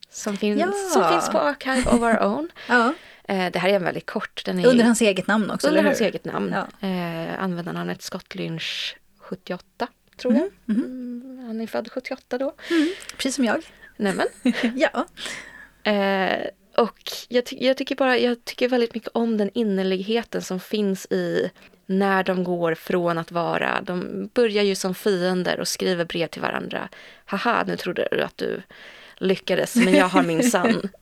[0.10, 0.72] som finns, Ja.
[0.94, 2.50] som finns på Archive of Our Own.
[2.68, 4.46] Ja, Eh, det här är en väldigt kort.
[4.46, 6.56] Den är under hans eget namn också, under hans eget namn.
[6.82, 6.88] Ja.
[6.88, 9.88] Eh, användarnamnet Scott Lynch 78,
[10.18, 10.50] tror jag.
[10.70, 12.54] Mm, han är född 78 då.
[13.18, 13.64] Precis som jag.
[13.98, 14.28] Nämen.
[14.76, 15.06] ja.
[15.92, 20.60] Eh, och jag, ty- jag tycker bara, jag tycker väldigt mycket om den innerligheten som
[20.60, 21.52] finns i
[21.86, 26.42] när de går från att vara, de börjar ju som fiender och skriver brev till
[26.42, 26.90] varandra.
[27.26, 28.62] Haha, nu trodde du att du
[29.18, 30.90] lyckades, men jag har min sann.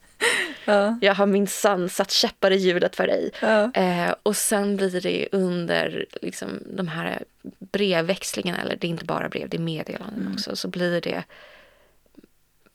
[0.64, 0.98] Ja.
[1.00, 3.30] Jag har min sann satt käppar i hjulet för dig.
[3.40, 3.70] Ja.
[3.74, 7.22] Eh, och sen blir det under liksom, de här
[7.58, 11.24] brevväxlingarna, eller det är inte bara brev, det är meddelanden också, så blir det...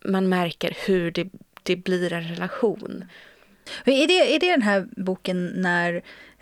[0.06, 1.28] Man märker hur det,
[1.66, 3.06] det blir en relation.
[3.86, 6.02] Är det, är det den här boken när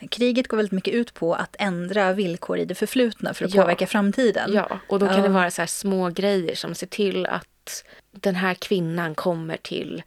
[0.09, 3.61] kriget går väldigt mycket ut på att ändra villkor i det förflutna för att ja.
[3.61, 4.53] påverka framtiden?
[4.53, 5.23] Ja, och då kan ja.
[5.23, 10.03] det vara så här små grejer som ser till att den här kvinnan kommer till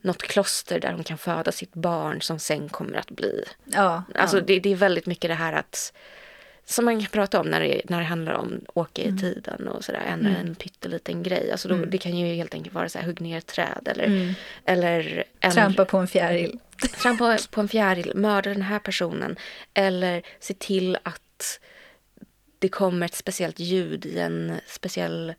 [0.00, 3.44] något kloster där hon kan föda sitt barn som sen kommer att bli...
[3.64, 4.44] Ja, alltså ja.
[4.46, 5.92] Det, det, är väldigt mycket det här att
[6.70, 9.18] som man kan prata om när det, när det handlar om åka i mm.
[9.18, 10.46] tiden och sådär, ändra mm.
[10.46, 11.52] en pytteliten grej.
[11.52, 11.90] Alltså då, mm.
[11.90, 14.04] Det kan ju helt enkelt vara så här, hugg ner ett träd eller...
[14.04, 14.34] Mm.
[14.64, 16.58] eller en, trampa på en fjäril.
[17.02, 19.36] Trampa på en fjäril, mörda den här personen.
[19.74, 21.60] Eller se till att
[22.58, 25.34] det kommer ett speciellt ljud i en speciell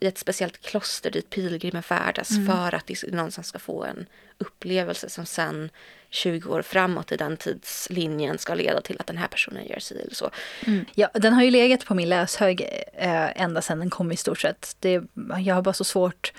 [0.00, 2.46] i ett speciellt kloster dit pilgrimer färdas mm.
[2.46, 4.06] för att det någonstans ska få en
[4.38, 5.70] upplevelse som sen
[6.10, 10.02] 20 år framåt i den tidslinjen ska leda till att den här personen gör sig
[10.02, 10.30] eller så.
[10.66, 10.84] Mm.
[10.94, 12.60] Ja, den har ju legat på min läshög
[12.94, 14.76] eh, ända sedan den kom i stort sett.
[14.80, 15.02] Det,
[15.44, 16.32] jag har bara så svårt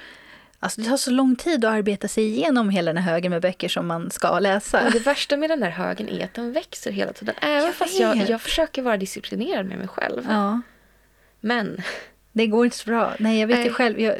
[0.60, 3.42] Alltså det tar så lång tid att arbeta sig igenom hela den här högen med
[3.42, 4.86] böcker som man ska läsa.
[4.86, 7.36] Och det värsta med den där högen är att den växer hela tiden.
[7.42, 10.26] Även jag fast jag, jag försöker vara disciplinerad med mig själv.
[10.30, 10.62] Ja.
[11.40, 11.82] Men
[12.38, 13.14] det går inte så bra.
[13.20, 14.00] Nej, jag vet ju själv.
[14.00, 14.16] Jag,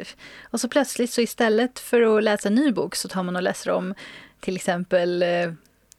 [0.50, 3.42] och så plötsligt så istället för att läsa en ny bok så tar man och
[3.42, 3.94] läser om
[4.40, 5.42] till exempel eh,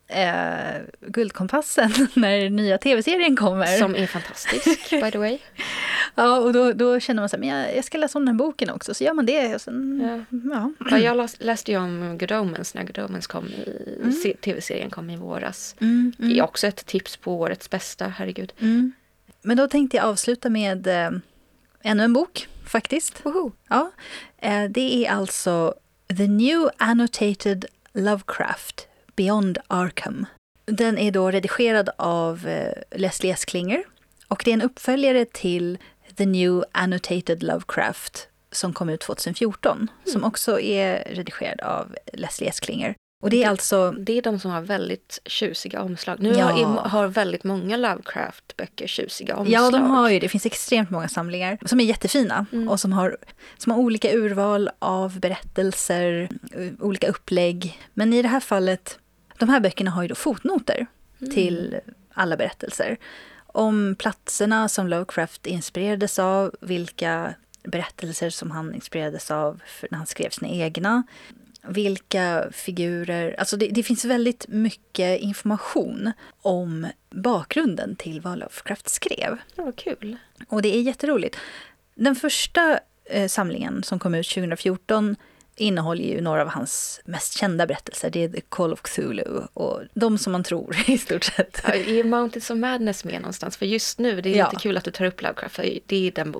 [0.07, 3.77] eh Guldkompassen när nya tv-serien kommer.
[3.77, 5.37] Som är fantastisk, by the way.
[6.15, 8.35] ja, och då, då känner man så här, men jag, jag, ska läsa om den
[8.35, 8.93] här boken också.
[8.93, 9.55] Så gör man det.
[9.55, 10.37] Och sen, ja.
[10.53, 10.71] Ja.
[10.91, 14.37] ja jag läste ju om Good Omens när Good Omens kom i, mm.
[14.41, 15.75] tv-serien kom i våras.
[15.79, 16.29] Mm, mm.
[16.29, 18.53] Det är också ett tips på årets bästa, herregud.
[18.59, 18.91] Mm.
[19.41, 21.11] Men då tänkte jag avsluta med eh,
[21.83, 23.25] ännu en bok faktiskt.
[23.25, 23.51] Woho.
[23.67, 23.91] Ja,
[24.37, 25.73] eh, det är alltså
[26.17, 30.25] The New Annotated Lovecraft Beyond Arkham.
[30.65, 33.45] Den är då redigerad av eh, Leslie S.
[33.45, 33.83] Klinger
[34.27, 35.77] och det är en uppföljare till
[36.17, 39.89] The New Annotated Lovecraft som kom ut 2014, mm.
[40.05, 42.59] som också är redigerad av Leslie S.
[42.59, 42.95] Klinger.
[43.21, 43.91] Och det är alltså...
[43.91, 46.17] Det är de som har väldigt tjusiga omslag.
[46.19, 46.45] Nu ja.
[46.45, 49.61] har, har väldigt många Lovecraft-böcker tjusiga omslag.
[49.61, 50.29] Ja, de har ju det.
[50.29, 52.69] finns extremt många samlingar som är jättefina mm.
[52.69, 53.17] och som har,
[53.57, 56.29] som har olika urval av berättelser,
[56.79, 57.79] olika upplägg.
[57.93, 58.99] Men i det här fallet,
[59.37, 60.87] de här böckerna har ju då fotnoter
[61.21, 61.33] mm.
[61.33, 61.79] till
[62.13, 62.97] alla berättelser.
[63.47, 70.29] Om platserna som Lovecraft inspirerades av, vilka berättelser som han inspirerades av när han skrev
[70.29, 71.03] sina egna
[71.67, 73.35] vilka figurer...
[73.39, 79.37] Alltså det, det, finns väldigt mycket information om bakgrunden till vad Lovecraft skrev.
[79.55, 80.17] Ja, vad kul.
[80.47, 81.37] Och det är jätteroligt.
[81.95, 85.15] Den första eh, samlingen som kom ut 2014
[85.55, 88.09] innehåller ju några av hans mest kända berättelser.
[88.09, 91.61] Det är The Call of Cthulhu och de som man tror i stort sett.
[91.67, 93.57] Ja, är Mountains of Madness med någonstans?
[93.57, 94.45] För just nu, det är ja.
[94.45, 96.35] inte kul att du tar upp Lovecraft, för det är den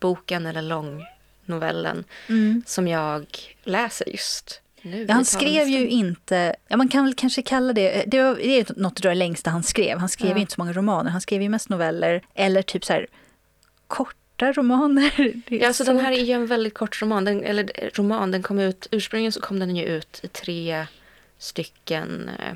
[0.00, 1.04] boken eller lång
[1.50, 2.62] novellen mm.
[2.66, 3.26] som jag
[3.64, 5.04] läser just nu.
[5.08, 8.60] Ja, han skrev ju inte, ja man kan väl kanske kalla det, det, var, det
[8.60, 9.98] är något av det längsta han skrev.
[9.98, 10.38] Han skrev ja.
[10.38, 13.06] inte så många romaner, han skrev ju mest noveller eller typ så här
[13.86, 15.32] korta romaner.
[15.48, 18.58] Ja, alltså den här är ju en väldigt kort roman, den, eller roman, den kom
[18.58, 20.86] ut, ursprungligen så kom den ju ut i tre
[21.38, 22.54] stycken eh,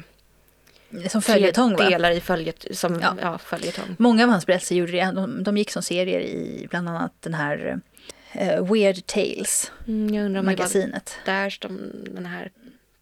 [1.09, 1.88] som följetong va?
[1.88, 3.16] delar i följet, som, ja.
[3.20, 3.96] Ja, följetong.
[3.98, 7.35] Många av hans berättelser gjorde det, de, de gick som serier i bland annat den
[7.35, 7.80] här
[8.40, 11.16] uh, Weird Tales, mm, jag undrar om magasinet.
[11.25, 12.51] Det där de, den här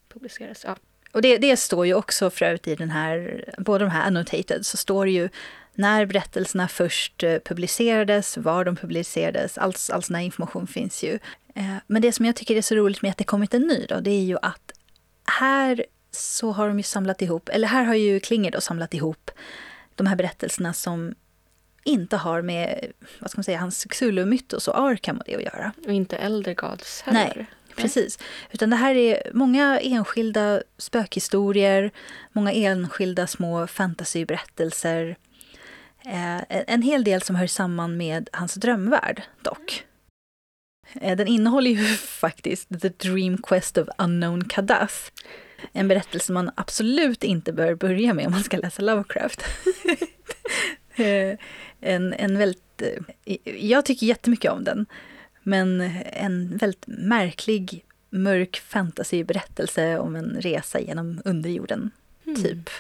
[0.08, 0.64] publiceras.
[0.66, 0.76] Ja.
[1.12, 4.66] Och det, det står ju också för övrigt i den här, båda de här annotated,
[4.66, 5.28] så står det ju
[5.74, 11.18] när berättelserna först eh, publicerades, var de publicerades, all, all sån här information finns ju.
[11.54, 13.86] Eh, men det som jag tycker är så roligt med att det kommit en ny
[13.88, 14.72] då, det är ju att
[15.24, 19.30] här så har de ju samlat ihop, eller här har ju Klinger då samlat ihop
[19.94, 21.14] de här berättelserna som
[21.84, 25.72] inte har med vad ska man säga, hans Xulu-mytos och Arkham och det att göra.
[25.86, 27.34] Och inte Elder Gods heller.
[27.36, 28.18] Nej, precis.
[28.52, 31.90] Utan det här är många enskilda spökhistorier,
[32.32, 35.16] många enskilda små fantasyberättelser.
[36.04, 39.84] Eh, en hel del som hör samman med hans drömvärld dock.
[41.00, 44.94] Eh, den innehåller ju faktiskt The Dream Quest of Unknown Kadath.
[45.72, 49.44] En berättelse man absolut inte bör börja med om man ska läsa Lovecraft.
[51.82, 52.82] En, en väldigt...
[53.24, 53.36] Eh,
[53.68, 54.86] jag tycker jättemycket om den.
[55.42, 55.80] Men
[56.12, 61.90] en väldigt märklig, mörk fantasyberättelse om en resa genom underjorden,
[62.26, 62.42] mm.
[62.42, 62.70] typ.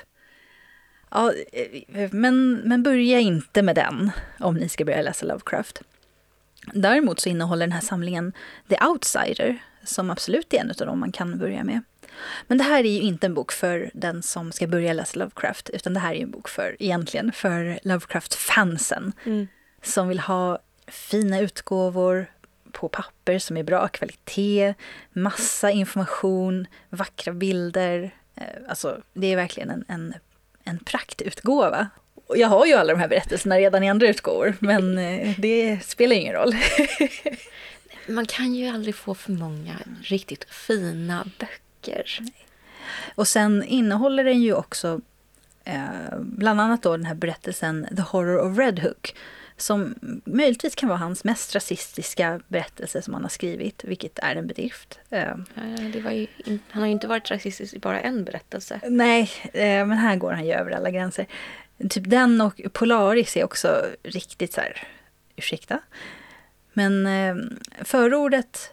[1.10, 4.10] Ja, eh, men, men börja inte med den
[4.40, 5.82] om ni ska börja läsa Lovecraft.
[6.74, 8.32] Däremot så innehåller den här samlingen
[8.68, 11.80] The Outsider, som absolut är en av dem man kan börja med.
[12.46, 15.70] Men det här är ju inte en bok för den som ska börja läsa Lovecraft,
[15.70, 19.12] utan det här är en bok för, egentligen, för Lovecraft-fansen.
[19.24, 19.48] Mm.
[19.82, 22.26] Som vill ha fina utgåvor
[22.72, 24.74] på papper som är bra kvalitet,
[25.12, 30.14] massa information, vackra bilder, Eh, alltså, det är verkligen en, en,
[30.64, 31.88] en praktutgåva.
[32.28, 36.16] Jag har ju alla de här berättelserna redan i andra utgåvor, men eh, det spelar
[36.16, 36.56] ingen roll.
[38.06, 41.58] Man kan ju aldrig få för många riktigt fina böcker.
[43.14, 45.00] Och sen innehåller den ju också
[45.64, 49.14] eh, bland annat då den här berättelsen The Horror of Red Hook
[49.62, 54.46] som möjligtvis kan vara hans mest rasistiska berättelse som han har skrivit, vilket är en
[54.46, 55.00] bedrift.
[55.10, 55.34] Eh,
[56.12, 58.80] ju, han har ju inte varit rasistisk i bara en berättelse.
[58.88, 61.26] Nej, eh, men här går han ju över alla gränser.
[61.90, 64.88] Typ den och Polaris är också riktigt så här,
[65.36, 65.78] ursäkta.
[66.72, 67.36] Men eh,
[67.84, 68.72] förordet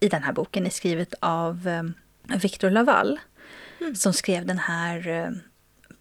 [0.00, 1.68] i den här boken är skrivet av
[2.36, 3.20] Victor Laval
[3.80, 3.94] mm.
[3.94, 5.32] som skrev den här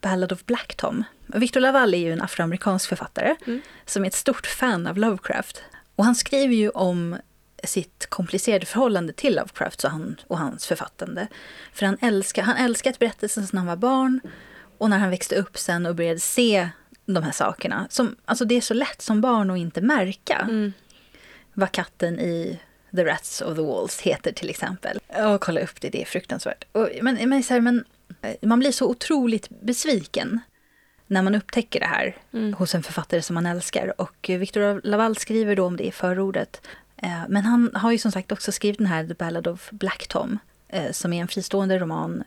[0.02, 1.04] Ballad of Black Tom.
[1.28, 3.62] Victor Laval är ju en afroamerikansk författare mm.
[3.86, 5.63] som är ett stort fan av Lovecraft.
[5.96, 7.18] Och han skriver ju om
[7.63, 11.28] sitt komplicerade förhållande till Lovecraft och, han, och hans författande.
[11.74, 14.20] För han älskar, han älskat berättelsen sedan han var barn
[14.78, 16.70] och när han växte upp sen och började se
[17.06, 17.88] de här sakerna.
[17.90, 20.74] Som, alltså det är så lätt som barn att inte märka mm.
[21.54, 22.60] vad katten i
[22.98, 25.00] The Rats of the Walls heter till exempel.
[25.34, 26.66] Och kolla upp det, det är fruktansvärt.
[26.72, 27.84] Och, men, men, så här, men
[28.22, 30.40] Eh, man blir så otroligt besviken
[31.08, 32.54] när man upptäcker det här mm.
[32.54, 34.02] hos en författare som man älskar.
[34.02, 36.62] Och Victor Laval skriver då om det i förordet.
[36.98, 40.08] Eh, men han har ju som sagt också skrivit den här The Ballad of Black
[40.08, 42.24] Tom, eh, som är en fristående roman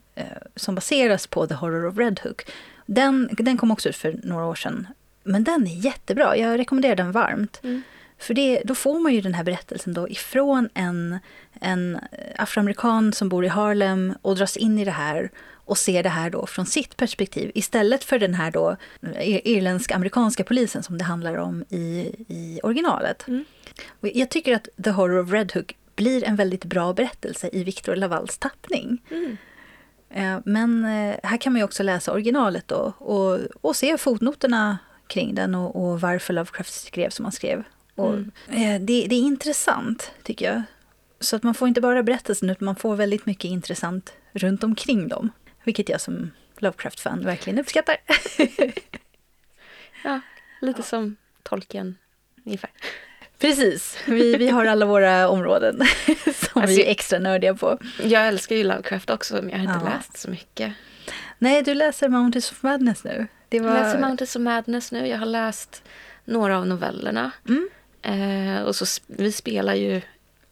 [0.57, 2.43] som baseras på The Horror of Red Hook.
[2.87, 4.87] Den, den kom också ut för några år sedan.
[5.23, 7.61] Men den är jättebra, jag rekommenderar den varmt.
[7.63, 7.83] Mm.
[8.21, 11.19] För det, då får man ju den här berättelsen då ifrån en,
[11.61, 11.99] en
[12.37, 15.31] afroamerikan som bor i Harlem och dras in i det här
[15.71, 18.77] och ser det här då från sitt perspektiv istället för den här då
[19.23, 23.29] irländsk-amerikanska polisen som det handlar om i, i originalet.
[23.29, 23.45] Mm.
[24.01, 27.97] Jag tycker att The Horror of Red Hook blir en väldigt bra berättelse i Victor
[27.97, 29.03] Lavals tappning.
[29.11, 29.37] Mm.
[30.11, 34.79] Eh, men eh, här kan man ju också läsa originalet då och, och se fotnoterna
[35.07, 37.65] kring den och, och varför Lovecraft skrev som han skrev.
[38.01, 38.31] Och, mm.
[38.49, 40.63] Eh, det, det, är intressant, tycker jag.
[41.21, 45.09] Så att man får inte bara berättelsen, utan man får väldigt mycket intressant runt omkring
[45.09, 45.31] dem.
[45.65, 47.97] Vilket jag som Lovecraft-fan verkligen uppskattar.
[50.05, 50.21] ja,
[50.61, 50.85] lite ja.
[50.85, 51.99] som Tolkien
[52.45, 52.71] ungefär.
[53.39, 55.77] Precis, vi, vi har alla våra områden
[56.25, 57.79] som alltså, vi är extra nördiga på.
[58.03, 59.93] Jag älskar ju Lovecraft också, men jag har inte ja.
[59.97, 60.73] läst så mycket.
[61.39, 63.27] Nej, du läser Mountains of Madness nu.
[63.51, 63.59] Var...
[63.59, 65.07] Jag läser Mountains of Madness nu.
[65.07, 65.83] Jag har läst
[66.25, 67.31] några av novellerna.
[67.49, 67.69] Mm.
[68.03, 70.01] Eh, och så vi spelar ju...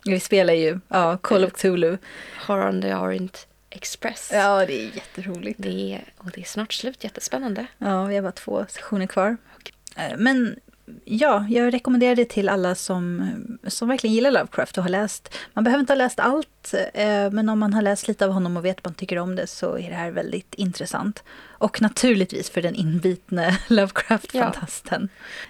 [0.05, 1.99] Vi spelar ju, ja, Call of Cthulhu.
[2.47, 4.31] Horror on the Orient Express.
[4.33, 5.63] Ja, det är jätteroligt.
[5.63, 7.67] Det är, och det är snart slut, jättespännande.
[7.79, 9.37] Ja, vi har bara två sessioner kvar.
[9.57, 10.07] Okay.
[10.07, 10.57] Eh, men
[11.05, 13.31] ja, jag rekommenderar det till alla som,
[13.67, 15.35] som verkligen gillar Lovecraft och har läst.
[15.53, 18.57] Man behöver inte ha läst allt, eh, men om man har läst lite av honom
[18.57, 21.25] och vet att man tycker om det så är det här väldigt intressant.
[21.41, 25.09] Och naturligtvis för den inbitne Lovecraft-fantasten.
[25.13, 25.48] Ja.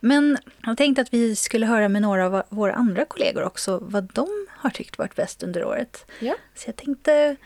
[0.00, 4.04] Men jag tänkte att vi skulle höra med några av våra andra kollegor också vad
[4.12, 6.06] de har tyckt varit bäst under året.
[6.18, 6.34] Ja.
[6.54, 7.36] Så jag tänkte,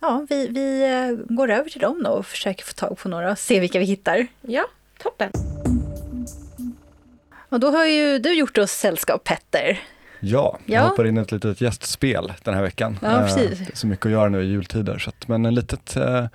[0.00, 3.30] ja, vi, vi eh, går över till dem då och försöker få tag på några
[3.30, 4.26] och se vilka vi hittar.
[4.40, 4.64] Ja,
[4.98, 5.30] toppen.
[7.48, 9.80] Och då har ju du gjort oss sällskap, Petter.
[10.20, 10.88] Ja, jag ja.
[10.88, 12.98] hoppar in i ett litet gästspel den här veckan.
[13.02, 13.58] Ja, precis.
[13.58, 16.26] Det är så mycket att göra nu i jultider, så att, men en, litet, eh,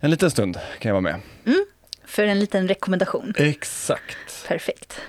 [0.00, 1.20] en liten stund kan jag vara med.
[1.44, 1.66] Mm
[2.06, 3.34] för en liten rekommendation.
[3.36, 4.48] Exakt.
[4.48, 5.00] Perfekt.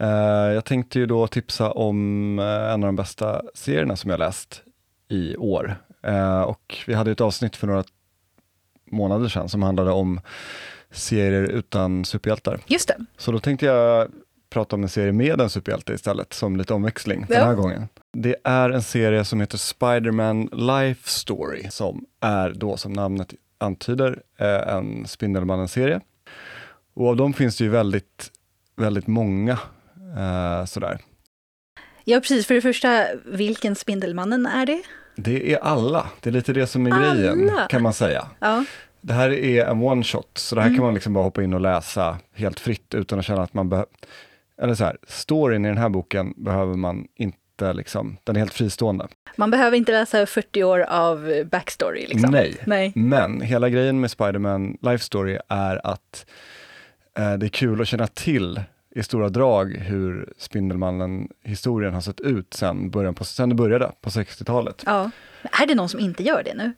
[0.00, 0.08] Uh,
[0.54, 4.62] jag tänkte ju då tipsa om uh, en av de bästa serierna som jag läst
[5.08, 5.76] i år.
[6.08, 7.84] Uh, och vi hade ett avsnitt för några
[8.90, 10.20] månader sedan som handlade om
[10.90, 12.60] serier utan superhjältar.
[12.66, 12.96] Just det.
[13.16, 14.08] Så då tänkte jag
[14.50, 17.38] prata om en serie med en superhjälte istället, som lite omväxling ja.
[17.38, 17.88] den här gången.
[18.12, 24.22] Det är en serie som heter Spiderman Life Story, som är då som namnet antyder
[24.66, 26.00] en Spindelmannen-serie.
[26.94, 28.30] Och av dem finns det ju väldigt,
[28.76, 29.58] väldigt många
[30.16, 31.00] eh, sådär.
[32.04, 32.46] Ja, precis.
[32.46, 34.82] För det första, vilken Spindelmannen är det?
[35.16, 36.06] Det är alla.
[36.20, 37.14] Det är lite det som är alla.
[37.14, 38.26] grejen, kan man säga.
[38.38, 38.64] Ja.
[39.00, 40.78] Det här är en one shot, så det här mm.
[40.78, 43.68] kan man liksom bara hoppa in och läsa helt fritt utan att känna att man
[43.68, 43.90] behöver...
[44.62, 48.54] Eller så här, storyn i den här boken behöver man inte liksom, den är helt
[48.54, 49.08] fristående.
[49.36, 52.30] Man behöver inte läsa 40 år av backstory liksom.
[52.30, 52.92] Nej, Nej.
[52.94, 56.26] men hela grejen med Spiderman Life Story är att
[57.18, 58.60] Eh, det är kul att känna till
[58.94, 64.10] i stora drag hur Spindelmannen-historien har sett ut sen, början på, sen det började på
[64.10, 64.82] 60-talet.
[64.86, 65.10] Ja.
[65.42, 66.72] Är det någon som inte gör det nu?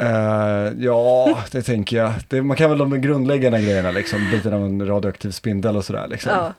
[0.00, 2.12] Uh, ja, det tänker jag.
[2.28, 6.08] Det, man kan väl de grundläggande grejerna, liksom, biten av en radioaktiv spindel och sådär.
[6.08, 6.32] Liksom.
[6.32, 6.54] Ja,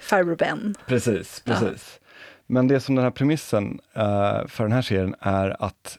[0.00, 0.74] farbror Ben.
[0.86, 2.00] Precis, precis.
[2.00, 2.05] Ja.
[2.46, 5.98] Men det som den här premissen uh, för den här serien är att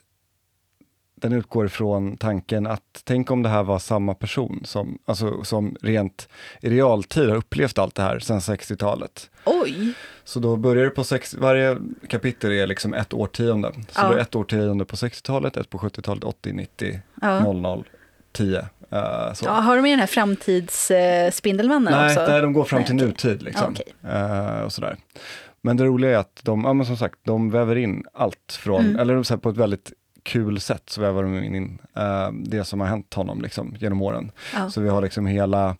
[1.20, 5.76] den utgår ifrån tanken att tänk om det här var samma person som, alltså, som
[5.82, 6.28] rent
[6.60, 9.30] i realtid har upplevt allt det här sedan 60-talet.
[9.44, 9.92] Oj!
[10.24, 11.76] Så då börjar det på sex, varje
[12.08, 13.72] kapitel är liksom ett årtionde.
[13.72, 14.08] Så Ja.
[14.08, 17.40] då är ett årtionde på 60-talet, ett på 70-talet, 80, 90, Ja.
[17.52, 17.84] 00,
[18.32, 18.58] 10.
[18.90, 19.44] eh, så.
[19.44, 22.26] Ja, har de med den här framtidsspindelmannen nej, också?
[22.32, 23.06] nej, de går fram Nej, till okej.
[23.08, 23.72] nutid liksom.
[23.72, 24.12] Okej.
[24.12, 24.96] Eh, och sådär.
[25.60, 28.98] Men det roliga är att de, ja som sagt, de väver in allt från, Mm.
[28.98, 29.92] eller så här, på ett väldigt
[30.22, 34.30] kul sätt så väver de in eh, det som har hänt honom liksom, genom åren.
[34.54, 34.70] Ja.
[34.70, 35.76] Så vi har liksom hela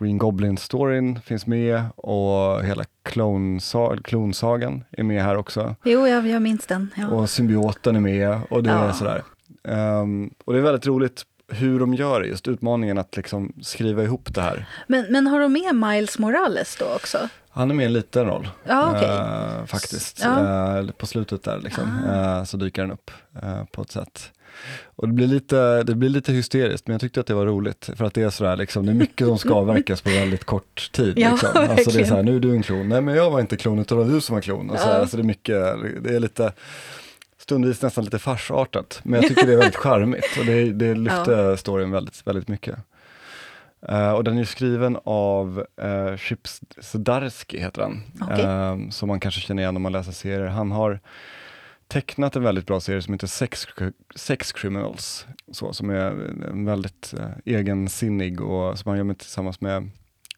[0.00, 5.74] Green Goblin-storyn finns med och hela klonsa- klonsagan är med här också.
[5.84, 6.90] Jo, jag, jag minns den.
[6.96, 7.08] Ja.
[7.08, 8.92] Och symbioten är med och det är Ja.
[8.92, 9.22] sådär.
[9.64, 14.02] Ehm, och det är väldigt roligt hur de gör det, just utmaningen att liksom skriva
[14.02, 14.66] ihop det här.
[14.86, 17.28] Men, men har de med Miles Morales då också?
[17.50, 19.08] Han är med i en liten roll, Ja, okej.
[19.08, 20.20] eh, faktiskt.
[20.24, 20.78] Ja.
[20.78, 22.38] Eh, på slutet där liksom, Ah.
[22.38, 23.10] eh, så dyker han upp
[23.42, 24.30] eh, på ett sätt.
[24.96, 27.90] Och det blir, lite, det blir lite hysteriskt, men jag tyckte att det var roligt.
[27.96, 30.90] För att det är sådär, liksom, det är mycket som ska avverkas på väldigt kort
[30.92, 31.12] tid.
[31.18, 31.48] Ja, liksom.
[31.54, 32.88] Alltså det är såhär, nu är du en klon.
[32.88, 34.70] Nej men jag var inte klon, utan det var du som var klon.
[34.70, 35.06] Och så, Ja.
[35.06, 35.56] så det är mycket,
[36.04, 36.52] det är lite
[37.42, 39.00] stundvis nästan lite farsartat.
[39.04, 42.78] Men jag tycker det är väldigt charmigt och det, det lyfte storyn väldigt, väldigt mycket.
[43.88, 48.02] Eh, och den är skriven av uh, Chips Zdarsky, heter han.
[48.20, 48.44] Okej.
[48.44, 50.46] Eh, som man kanske känner igen om man läser serier.
[50.46, 51.00] Han har
[51.88, 53.66] tecknat en väldigt bra serie som heter Sex,
[54.14, 56.10] Sex Criminals, så, som är
[56.50, 59.90] en väldigt uh, egensinnig och som han gör med, tillsammans med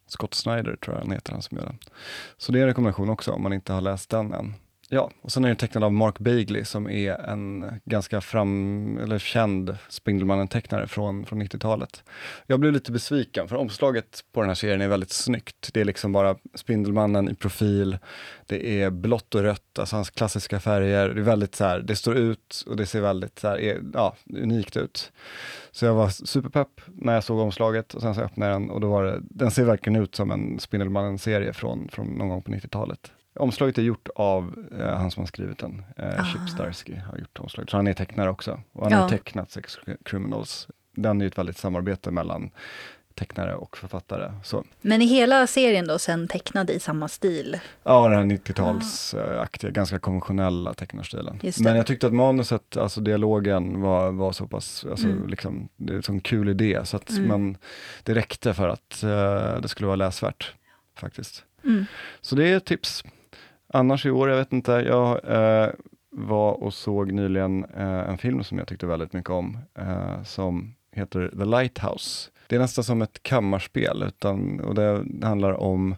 [0.07, 1.77] Scott Snyder, tror jag han heter, han som gör den.
[2.37, 4.53] Så det är en rekommendation också om man inte har läst den än.
[4.89, 9.19] Ja, och sen är den tecknad av Mark Bagley som är en ganska fram, eller
[9.19, 12.03] känd Spindelmannen-tecknare från, från 90-talet.
[12.47, 15.69] Jag blev lite besviken för omslaget på den här serien är väldigt snyggt.
[15.73, 17.97] Det är liksom bara Spindelmannen i profil,
[18.45, 21.09] det är blått och rött, alltså hans klassiska färger.
[21.09, 23.81] Det är väldigt så här, det står ut och det ser väldigt så här, är-
[23.93, 25.11] ja, unikt ut.
[25.71, 28.81] Så jag var superpepp när jag såg omslaget och sen så öppnade jag den och
[28.81, 32.51] då var det, den ser verkligen ut som en Spindelmannen-serie från, från någon gång på
[32.51, 33.11] 90-talet.
[33.35, 36.25] Omslaget är gjort av eh, han som har skrivit den, eh, Ah.
[36.25, 37.69] Chip Starsky har gjort omslaget.
[37.69, 38.61] Så han är tecknare också.
[38.71, 38.97] Och han Ja.
[38.97, 40.67] har tecknat Sex Criminals.
[40.95, 42.49] Den är ju ett väldigt samarbete mellan
[43.15, 44.31] tecknare och författare.
[44.43, 47.59] Så, Men är hela serien då sen tecknad i samma stil?
[47.83, 51.39] ja, den här 90-talsaktiga, ganska konventionella tecknarstilen.
[51.59, 55.27] Men jag tyckte att manuset, alltså dialogen var, var så pass, alltså, Mm.
[55.27, 57.27] liksom, det är en sån kul idé så att Mm.
[57.27, 57.57] man,
[58.03, 60.53] det räckte för att eh, det skulle vara läsvärt
[60.97, 61.43] faktiskt.
[61.63, 61.85] Mm.
[62.21, 63.03] Så det är ett tips.
[63.75, 65.69] Annars i år, jag vet inte, jag eh,
[66.11, 70.75] var och såg nyligen eh, en film som jag tyckte väldigt mycket om, eh, som
[70.91, 72.31] heter The Lighthouse.
[72.47, 75.95] Det är nästan som ett kammarspel, utan, och det handlar om,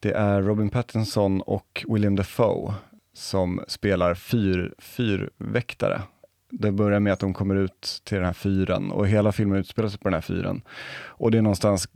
[0.00, 2.74] det är Robin Pattinson och William Dafoe
[3.14, 6.02] som spelar fyr, fyrväktare.
[6.50, 9.88] Det börjar med att de kommer ut till den här fyren och hela filmen utspelar
[9.88, 10.62] sig på den här fyren.
[11.04, 11.88] Och det är någonstans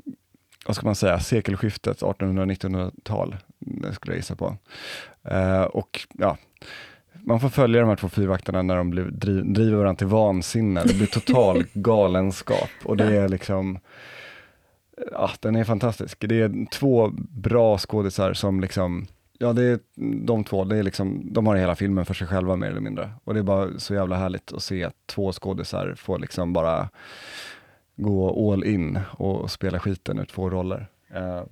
[0.66, 4.56] vad ska man säga, sekelskiftet 1800-1900-tal, det skulle jag gissa på.
[5.24, 6.36] Eh, och ja,
[7.24, 10.82] man får följa de här två fyrvakterna när de blir, driv, driver varandra till vansinne.
[10.84, 13.78] Det blir total galenskap och det är liksom,
[15.12, 16.24] ja den är fantastisk.
[16.28, 19.06] Det är två bra skådisar som liksom,
[19.38, 19.78] ja det är
[20.26, 23.10] de två, det är liksom, de har hela filmen för sig själva mer eller mindre.
[23.24, 26.88] Och det är bara så jävla härligt att se att två skådisar får liksom bara
[27.96, 30.88] gå all in och spela skiten ur två roller.
[31.14, 31.42] Eh,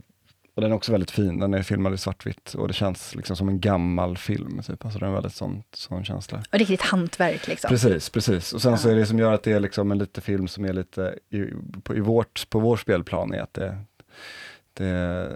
[0.55, 3.37] och den är också väldigt fin, den är filmad i svartvitt och det känns liksom
[3.37, 4.63] som en gammal film.
[4.63, 4.85] Typ.
[4.85, 6.43] Alltså den är väldigt sån, sån känsla.
[6.53, 7.69] Och riktigt hantverk liksom.
[7.69, 8.53] Precis, precis.
[8.53, 10.65] Och sen så är det som gör att det är liksom en lite film som
[10.65, 11.45] är lite i,
[11.83, 13.79] på, i vårt, på vår spelplan är att det,
[14.75, 15.29] det,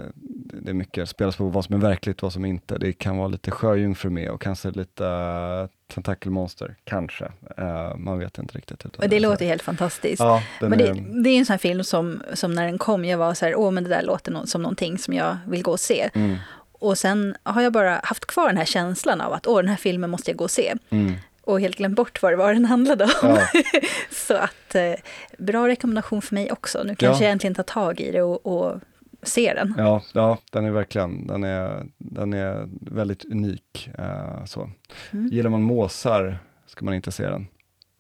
[0.63, 2.79] det är mycket, spelas på vad som är verkligt och vad som inte.
[2.79, 7.25] Det kan vara lite sjöjungfru med och kanske lite uh, tentakelmonster, kanske.
[7.57, 8.85] Eh, man vet inte riktigt.
[8.85, 10.21] Och det så- låter helt fantastiskt.
[10.21, 13.05] Ja, Men det, är, det är en sån här film som, som när den kom,
[13.05, 15.63] jag var så här, åh men det där låter nå- som någonting som jag vill
[15.63, 16.11] gå och se.
[16.15, 16.37] mm,
[16.73, 19.77] Och sen har jag bara haft kvar den här känslan av att, åh den här
[19.77, 20.75] filmen måste jag gå och se.
[20.91, 23.11] mm, Och helt glömt bort vad det var den handlade om.
[23.23, 23.39] ja.
[24.11, 24.93] Så att, eh,
[25.39, 26.83] bra rekommendation för mig också.
[26.83, 27.27] Nu kanske Ja.
[27.29, 28.81] jag äntligen tar tag i det och, och
[29.23, 29.75] ser den.
[29.79, 33.91] Ja, ja, den är verkligen, den är, den är väldigt unik.
[33.99, 34.71] eh, så.
[35.11, 35.27] Mm.
[35.27, 37.47] Gillar man måsar ska man inte se den.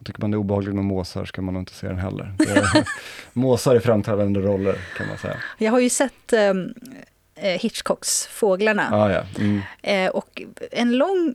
[0.04, 2.34] Tycker man det är obehagligt med måsar ska man nog inte se den heller.
[2.38, 2.84] Är,
[3.32, 5.36] måsar i framträdande roller kan man säga.
[5.58, 6.74] Jag har ju sett ehm,
[7.34, 8.88] eh, Hitchcocks Fåglarna.
[8.92, 9.24] Ah, ja.
[9.38, 9.60] mm.
[9.82, 10.42] Eh, och
[10.72, 11.34] en lång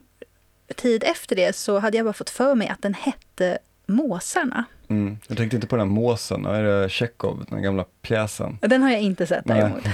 [0.76, 4.64] tid efter det så hade jag bara fått för mig att den hette Måsarna.
[4.88, 5.18] Mm.
[5.28, 8.58] Jag tänkte inte på den här måsen, är det Tjechov, den gamla pjäsen?
[8.60, 9.84] Den har jag inte sett däremot.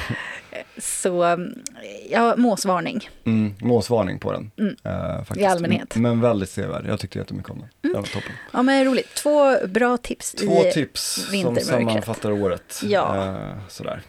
[0.78, 1.38] Så,
[2.10, 3.08] ja, måsvarning.
[3.24, 4.50] Mm, måsvarning på den.
[4.58, 4.76] Mm.
[4.86, 5.96] Uh, I allmänhet.
[5.96, 6.86] Men, väldigt sevärd.
[6.88, 7.68] Jag tyckte jättemycket om den.
[7.82, 7.92] Mm.
[7.92, 8.32] Den var toppen.
[8.52, 9.14] Ja, men roligt.
[9.14, 12.80] Två bra tips Två i tips som sammanfattar året.
[12.84, 13.14] Ja.
[13.16, 14.02] Uh, sådär.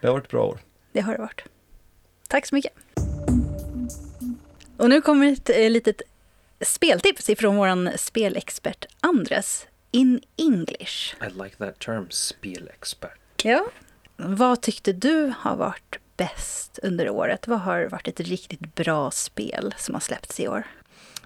[0.00, 0.58] Det har varit ett bra år.
[0.92, 1.44] Det har det varit.
[2.28, 2.72] Tack så mycket.
[4.76, 6.02] Och nu kommer ett eh, litet
[6.60, 11.14] speltips ifrån vår spelexpert Andres in English.
[11.20, 13.44] I like that term, spelexpert.
[13.44, 13.66] Ja.
[14.16, 17.48] Vad tyckte du har varit bäst under året?
[17.48, 20.62] Vad har varit ett riktigt bra spel som har släppts i år?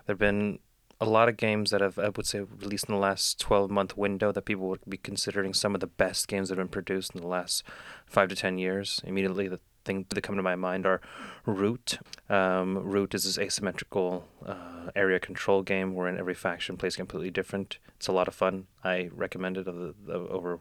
[0.07, 0.59] There have been
[0.99, 3.97] a lot of games that have, I would say, released in the last 12 month
[3.97, 7.15] window that people would be considering some of the best games that have been produced
[7.15, 7.65] in the last
[8.07, 9.01] five to 10 years.
[9.05, 11.01] Immediately, the things that come to my mind are
[11.47, 11.99] Root.
[12.29, 17.79] Um, Root is this asymmetrical uh, area control game wherein every faction plays completely different.
[17.97, 18.67] It's a lot of fun.
[18.83, 20.61] I recommend it over, over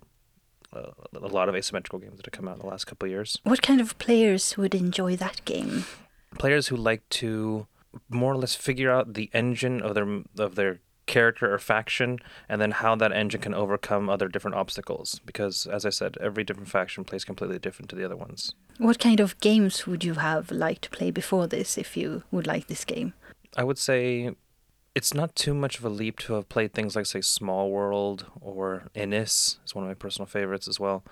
[0.74, 3.11] uh, a lot of asymmetrical games that have come out in the last couple of
[3.11, 3.39] years.
[3.43, 5.86] What kind of players would enjoy that game?
[6.38, 7.67] Players who like to
[8.09, 12.17] more or less figure out the engine of their of their character or faction
[12.47, 16.45] and then how that engine can overcome other different obstacles because as i said every
[16.45, 20.15] different faction plays completely different to the other ones what kind of games would you
[20.15, 23.13] have liked to play before this if you would like this game
[23.57, 24.34] i would say
[24.95, 28.26] it's not too much of a leap to have played things like say small world
[28.39, 31.03] or Innis is one of my personal favorites as well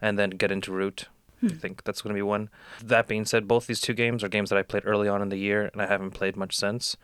[0.00, 1.06] and then get into root
[1.40, 1.46] hmm.
[1.46, 2.50] I think that's going to be one.
[2.84, 5.30] That being said, both these two games are games that I played early on in
[5.30, 6.96] the year and I haven't played much since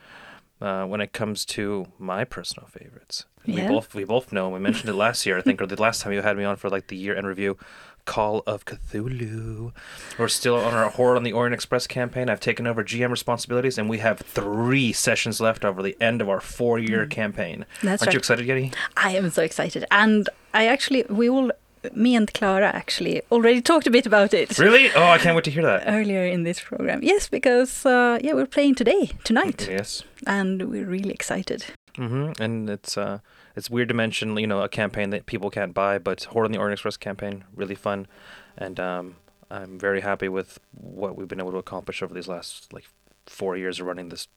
[0.61, 3.25] uh, when it comes to my personal favorites.
[3.45, 3.63] Yeah.
[3.63, 4.49] We both we both know.
[4.49, 6.57] We mentioned it last year, I think, or the last time you had me on
[6.57, 7.57] for like the year end review.
[8.07, 9.73] Call of Cthulhu.
[10.19, 12.31] We're still on our Horror on the Orient Express campaign.
[12.31, 16.29] I've taken over GM responsibilities, and we have three sessions left over the end of
[16.29, 17.11] our four-year mm.
[17.11, 17.67] campaign.
[17.83, 18.15] That's Aren't right.
[18.15, 18.73] you excited, Getty?
[18.97, 21.51] I am so excited, and I actually we all
[21.95, 24.59] me and Clara actually already talked a bit about it.
[24.59, 24.91] Really?
[24.95, 25.85] Oh, I can't wait to hear that.
[25.87, 27.01] Earlier in this program.
[27.03, 29.69] Yes, because uh, yeah, we're playing today, tonight.
[29.71, 30.03] Yes.
[30.27, 31.65] And we're really excited.
[31.95, 32.43] Mm-hmm.
[32.43, 33.21] And it's uh,
[33.57, 36.53] it's weird to mention, you know, a campaign that people can't buy, but Horde on
[36.53, 38.07] the Orient Express campaign, really fun,
[38.57, 39.17] and um,
[39.51, 42.85] I'm very happy with what we've been able to accomplish over these last like
[43.27, 44.29] four years of running this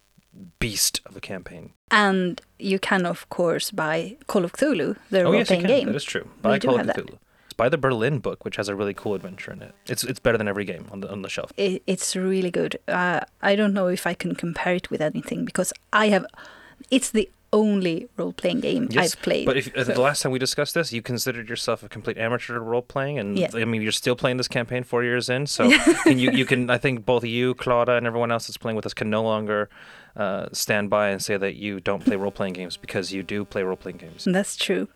[0.59, 1.74] beast of a campaign.
[1.91, 5.88] And you can, of course, buy Call of Cthulhu, the oh, role-playing yes, game.
[5.88, 6.30] That is true.
[6.41, 7.11] Buy Call of Cthulhu.
[7.11, 7.20] That
[7.59, 9.76] buy the Berlin book, which has a really cool adventure in it.
[9.86, 11.51] It's it's better than every game on the on the shelf.
[11.57, 12.80] It, it's really good.
[12.88, 16.26] Uh, I don't know if I can compare it with anything because I have.
[16.89, 19.45] It's the only role playing game yes, I've played.
[19.45, 19.93] But if, uh, so.
[19.93, 23.38] the last time we discussed this, you considered yourself a complete amateur role playing, and
[23.38, 23.50] yeah.
[23.54, 25.47] I mean you're still playing this campaign four years in.
[25.47, 25.64] So
[26.06, 28.93] you you can I think both you, Claudia, and everyone else that's playing with us
[28.93, 29.70] can no longer
[30.20, 33.45] uh, stand by and say that you don't play role playing games because you do
[33.45, 34.26] play role playing games.
[34.26, 34.89] That's true.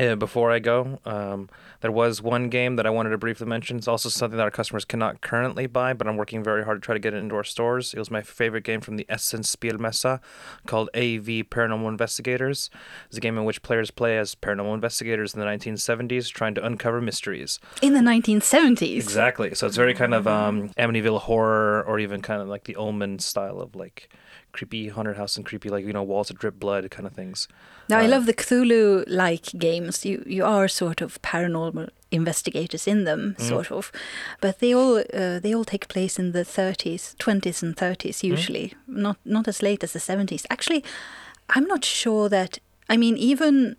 [0.00, 1.50] Uh, before I go, um,
[1.80, 3.76] there was one game that I wanted to briefly mention.
[3.76, 6.86] It's also something that our customers cannot currently buy, but I'm working very hard to
[6.86, 7.92] try to get it into our stores.
[7.92, 10.20] It was my favorite game from the Essence Spielmesse
[10.66, 12.70] called AV Paranormal Investigators.
[13.08, 16.64] It's a game in which players play as paranormal investigators in the 1970s trying to
[16.64, 17.58] uncover mysteries.
[17.82, 18.94] In the 1970s?
[18.94, 19.56] Exactly.
[19.56, 23.18] So it's very kind of um, Amityville horror or even kind of like the Omen
[23.18, 24.08] style of like
[24.58, 27.48] creepy haunted house and creepy like you know walls that drip blood kind of things.
[27.88, 30.04] Now uh, I love the Cthulhu like games.
[30.04, 33.48] You you are sort of paranormal investigators in them, mm.
[33.48, 33.92] sort of,
[34.40, 38.22] but they all uh, they all take place in the 30s, 20s, and 30s mm.
[38.24, 38.68] usually.
[38.68, 38.96] Mm.
[39.06, 40.44] Not not as late as the 70s.
[40.50, 40.84] Actually,
[41.50, 42.58] I'm not sure that.
[42.90, 43.76] I mean, even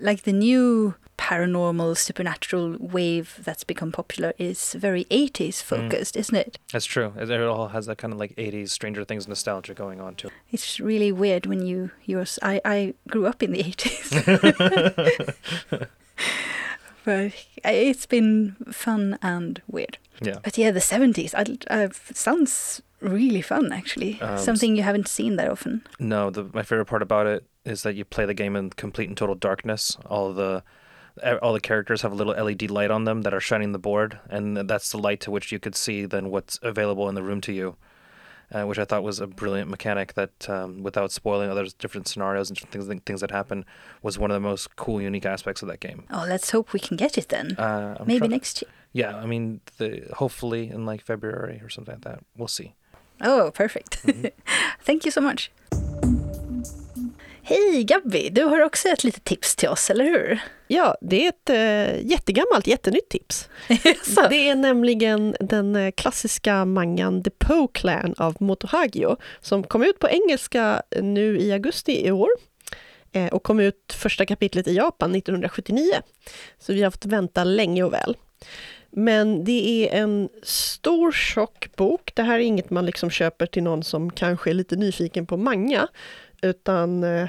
[0.00, 0.94] like the new
[1.30, 5.62] paranormal supernatural wave that's become popular is very 80s mm.
[5.62, 6.20] focused, mm.
[6.20, 6.58] isn't it?
[6.72, 7.12] That's true.
[7.16, 10.30] It all has that kind of like 80s Stranger Things nostalgia going on too.
[10.50, 14.08] It's really weird when you you're I I grew up in the 80s.
[17.04, 17.32] but
[17.64, 19.98] it's been fun and weird.
[20.20, 20.38] Yeah.
[20.42, 21.44] But yeah, the 70s I,
[21.82, 24.20] I sounds really fun actually.
[24.20, 25.82] Um, Something you haven't seen that often.
[26.00, 29.08] No, the, my favorite part about it is that you play the game in complete
[29.08, 29.96] and total darkness.
[30.06, 30.64] All the
[31.42, 34.18] all the characters have a little LED light on them that are shining the board,
[34.28, 37.40] and that's the light to which you could see then what's available in the room
[37.42, 37.76] to you.
[38.52, 42.50] Uh, which I thought was a brilliant mechanic that, um, without spoiling other different scenarios
[42.50, 43.64] and things things that happen,
[44.02, 46.02] was one of the most cool, unique aspects of that game.
[46.10, 47.52] Oh, let's hope we can get it then.
[47.56, 48.70] Uh, Maybe next year.
[48.92, 52.24] Yeah, I mean, the, hopefully in like February or something like that.
[52.36, 52.74] We'll see.
[53.20, 54.04] Oh, perfect.
[54.04, 54.26] Mm-hmm.
[54.80, 55.52] Thank you so much.
[57.42, 60.40] Hej Gabby, du har också ett litet tips till oss, eller hur?
[60.68, 63.48] Ja, det är ett äh, jättegammalt, jättenytt tips.
[64.30, 69.82] det är nämligen den äh, klassiska mangan The Poe Clan av Moto Hagio som kom
[69.82, 72.28] ut på engelska nu i augusti i år.
[73.12, 75.92] eh, och kom ut första kapitlet i Japan 1979.
[76.58, 78.16] Så vi har fått vänta länge och väl.
[78.92, 82.12] Men det är en stor tjock bok.
[82.14, 85.36] Det här är inget man liksom köper till någon som kanske är lite nyfiken på
[85.36, 85.88] manga,
[86.42, 87.28] utan eh,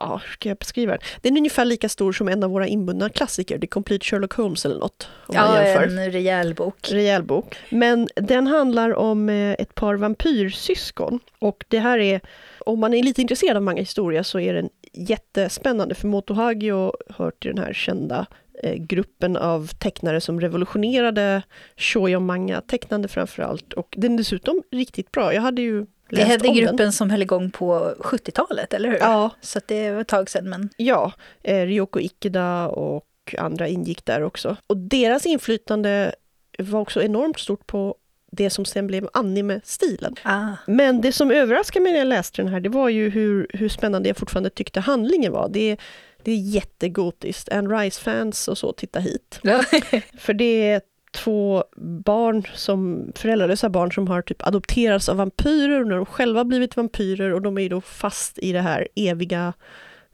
[0.00, 0.98] ja, hur ska jag beskriva det?
[1.20, 4.64] Den är ungefär lika stor som en av våra inbundna klassiker, The Complete Sherlock Holmes
[4.64, 5.08] eller något.
[5.28, 6.88] Ja, en rejäl bok.
[6.90, 7.56] Rejäl bok.
[7.70, 11.20] Men den handlar om eh, ett par vampyrsyskon.
[11.38, 12.20] Och det här är,
[12.58, 16.92] om man är lite intresserad av manga historia så är den jättespännande, för Moto Hagio
[17.08, 18.26] hör till den här kända
[18.62, 21.42] eh, gruppen av tecknare som revolutionerade
[21.76, 23.72] shoujo manga, tecknande framför allt.
[23.72, 25.34] Och den är dessutom riktigt bra.
[25.34, 26.92] Jag hade ju det hette gruppen den.
[26.92, 28.98] som höll igång på 70-talet, eller hur?
[28.98, 29.30] Ja.
[29.40, 30.48] Så det var ett tag sedan.
[30.48, 30.70] Men...
[30.76, 33.04] Ja, eh, Ryoko Ikeda och
[33.38, 34.56] andra ingick där också.
[34.66, 36.14] Och deras inflytande
[36.58, 37.96] var också enormt stort på
[38.32, 40.14] det som sen blev anime-stilen.
[40.22, 40.52] Ah.
[40.66, 43.68] Men det som överraskade mig när jag läste den här, det var ju hur, hur
[43.68, 45.48] spännande jag fortfarande tyckte handlingen var.
[45.48, 45.76] Det,
[46.22, 47.48] det är jättegotiskt.
[47.48, 49.40] Anne Rice-fans och så, titta hit.
[50.18, 50.80] För det är
[51.16, 51.64] två
[52.04, 56.76] barn, som, föräldralösa barn som har typ adopterats av vampyrer och när de själva blivit
[56.76, 59.52] vampyrer och de är då fast i det här eviga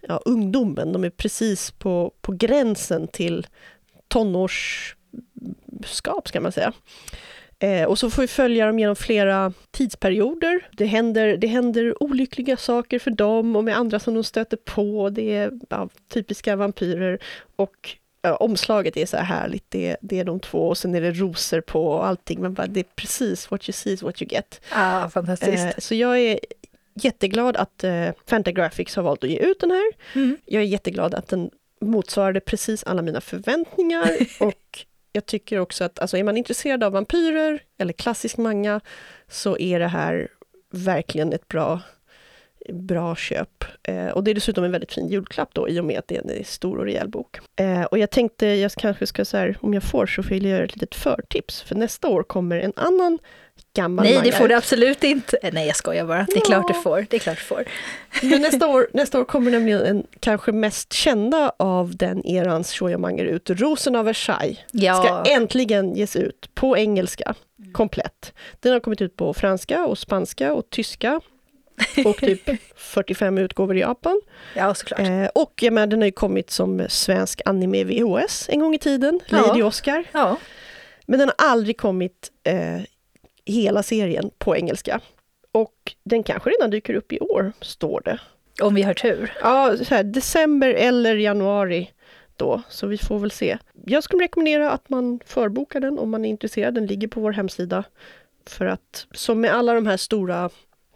[0.01, 0.93] ja, ungdomen.
[0.93, 3.47] De är precis på, på gränsen till
[4.09, 6.73] tonårsskap, ska man säga.
[7.59, 10.69] Eh, och så får vi följa dem genom flera tidsperioder.
[10.73, 15.11] Det händer, det händer olyckliga saker för dem och med andra som de stöter på.
[15.11, 17.19] Det är ja, typiska vampyrer.
[17.57, 21.01] Och ja, omslaget är så här härligt, det, det är de två och sen är
[21.01, 24.23] det rosor på och allting, men bara, det är precis what you see is what
[24.23, 24.61] you get.
[24.71, 25.65] Ah, fantastiskt.
[25.65, 26.39] Eh, så jag är
[26.95, 29.93] jätteglad att eh, Fantagraphics har valt att ge ut den här.
[30.15, 30.37] Mm.
[30.45, 31.51] Jag är jätteglad att den
[31.81, 34.11] motsvarade precis alla mina förväntningar
[34.41, 38.81] och jag tycker också att, alltså är man intresserad av vampyrer eller klassisk manga
[39.29, 40.29] så är det här
[40.71, 41.81] verkligen ett bra
[42.69, 43.65] bra köp.
[43.83, 46.17] Eh, och det är dessutom en väldigt fin julklapp då i och med att det
[46.17, 47.39] är en stor och rejäl bok.
[47.57, 50.53] Eh, och jag tänkte, jag kanske ska så här, om jag får så vill jag
[50.53, 53.19] göra ett litet förtips, för nästa år kommer en annan
[53.77, 55.37] gammal Nej, det får du absolut inte.
[55.43, 56.23] Eh, nej, jag skojar bara.
[56.23, 56.45] Det är ja.
[56.45, 57.07] klart du får.
[57.11, 57.65] Det är klart du får.
[58.23, 63.19] Men nästa år, nästa år kommer nämligen en kanske mest kända av den erans shoujo
[63.19, 64.59] ut, Rosen av Versailles.
[64.73, 64.95] Ja.
[64.95, 67.35] Ska äntligen ges ut på engelska,
[67.73, 68.33] komplett.
[68.61, 71.21] Den har kommit ut på franska och spanska och tyska
[72.05, 74.21] och typ 45 utgåvor i Japan.
[74.57, 75.01] Ja, såklart.
[75.01, 78.79] Eh, och jag menar, den har ju kommit som svensk anime VHS en gång i
[78.79, 79.67] tiden, Lady ja.
[79.67, 80.05] Oscar.
[80.13, 80.37] Ja.
[81.07, 82.81] Men den har aldrig kommit eh,
[83.45, 85.01] hela serien på engelska.
[85.53, 88.21] Och den kanske redan dyker upp i år, står det.
[88.63, 89.33] Om vi har tur.
[89.43, 91.91] Ja, så här, december eller januari
[92.37, 93.59] då, så vi får väl se.
[93.87, 96.75] Jag skulle rekommendera att man förbokar den om man är intresserad.
[96.75, 97.85] Den ligger på vår hemsida.
[98.47, 100.51] För att som med alla de här stora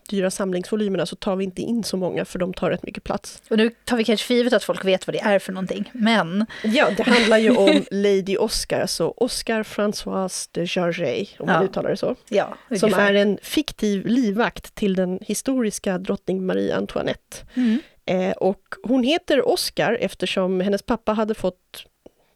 [0.06, 3.42] dyra samlingsvolymerna så tar vi inte in så många för de tar rätt mycket plats.
[3.50, 5.90] Och nu tar vi kanske för givet att folk vet vad det är för någonting,
[5.92, 6.46] men...
[6.64, 11.90] Ja, det handlar ju om Lady Oscar, alltså Oscar Françoise de Jarget, om man uttalar
[11.90, 12.16] det så.
[12.28, 17.36] Ja, som är en fiktiv livvakt till den historiska drottning Marie Antoinette.
[17.54, 17.78] Mm.
[18.06, 21.86] Eh, och hon heter Oscar eftersom hennes pappa hade fått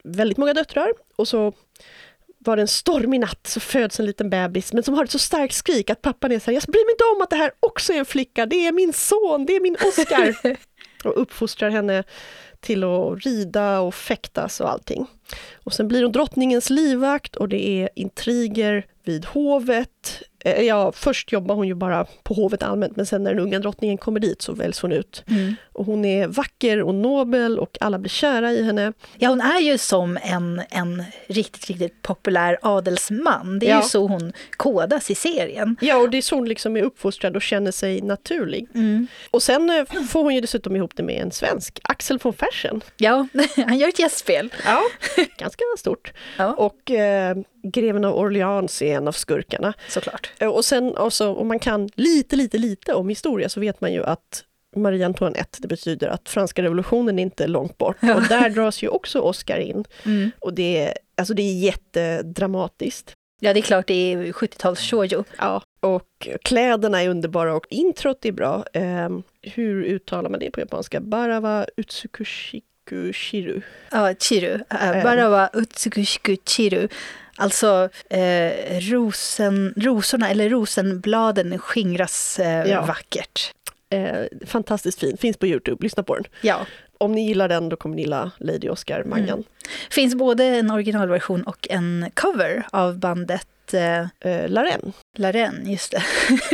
[0.04, 1.52] väldigt många döttrar och så
[2.44, 5.18] var det en stormig natt så föds en liten bebis, men som har ett så
[5.18, 7.52] starkt skrik att pappan är så här, jag bryr mig inte om att det här
[7.60, 10.56] också är en flicka, det är min son, det är min Oscar.
[11.04, 12.04] och uppfostrar henne
[12.60, 15.06] till att rida och fäktas och allting.
[15.64, 20.22] Och sen blir hon drottningens livvakt och det är intriger vid hovet.
[20.44, 23.58] Eh, ja, först jobbar hon ju bara på hovet allmänt, men sen när den unga
[23.58, 25.24] drottningen kommer dit så väljs hon ut.
[25.28, 25.54] Mm.
[25.72, 28.92] Och hon är vacker och nobel och alla blir kära i henne.
[29.18, 33.58] Ja, hon är ju som en, en riktigt, riktigt populär adelsman.
[33.58, 33.82] Det är ja.
[33.82, 35.76] ju så hon kodas i serien.
[35.80, 38.68] Ja, och det är så hon liksom är uppfostrad och känner sig naturlig.
[38.74, 39.06] Mm.
[39.30, 42.80] Och sen eh, får hon ju dessutom ihop det med en svensk, Axel von Fersen.
[42.96, 43.26] Ja,
[43.56, 44.54] han gör ett gästspel.
[44.64, 44.82] Ja,
[45.38, 46.12] ganska stort.
[46.36, 46.52] Ja.
[46.52, 49.72] Och eh, greven av Orleans är en av skurkarna.
[49.88, 50.30] Såklart.
[50.38, 53.92] Eh, och sen också, om man kan lite, lite, lite om historia så vet man
[53.92, 54.44] ju att
[54.76, 57.96] Marie Antoinette, det betyder att franska revolutionen är inte långt bort.
[58.00, 58.14] Ja.
[58.14, 59.84] Och där dras ju också Oscar in.
[60.04, 60.30] Mm.
[60.38, 63.14] Och det är, alltså det är jättedramatiskt.
[63.40, 65.24] Ja, det är klart, det är 70-tals shoujo.
[65.38, 68.64] Ja, och kläderna är underbara och introt är bra.
[68.74, 71.00] Um, hur uttalar man det på japanska?
[71.00, 73.60] Barawa Utsukushiku Shiru.
[73.90, 74.54] Ja, Chiru.
[74.54, 76.88] Uh, Barawa Utsukushiku Chiru.
[77.36, 82.86] Alltså eh, rosen, rosorna eller rosenbladen skingras eh, ja.
[82.86, 83.52] vackert.
[83.90, 86.24] Eh, fantastiskt fin, finns på Youtube, lyssna på den.
[86.40, 86.66] Ja.
[86.98, 89.28] Om ni gillar den, då kommer ni gilla Lady Oscar-mangan.
[89.28, 89.44] Mm.
[89.90, 94.92] finns både en originalversion och en cover av bandet eh, eh Laren.
[95.16, 96.02] Laren, just det.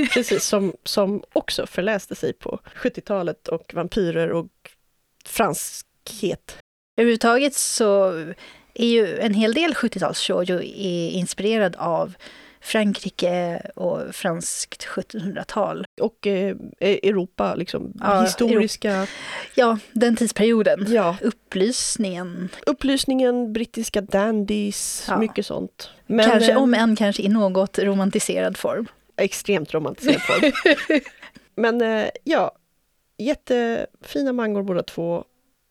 [0.14, 4.50] Precis, som, som också förläste sig på 70-talet och vampyrer och
[5.24, 6.58] franskhet.
[6.96, 8.12] Överhuvudtaget så
[8.78, 10.62] är ju en hel del 70-talsshow
[11.10, 12.14] inspirerad av
[12.66, 15.86] Frankrike och franskt 1700-tal.
[16.00, 18.92] Och eh, Europa, liksom ja, historiska...
[18.92, 19.12] Europa.
[19.54, 20.86] Ja, den tidsperioden.
[20.88, 21.16] Ja.
[21.20, 22.48] Upplysningen.
[22.66, 25.18] Upplysningen, brittiska dandies, ja.
[25.18, 25.90] mycket sånt.
[26.06, 28.86] Men, kanske, eh, om än kanske i något romantiserad form.
[29.16, 30.52] Extremt romantiserad form.
[31.54, 32.52] Men eh, ja,
[33.18, 35.24] jättefina mangor båda två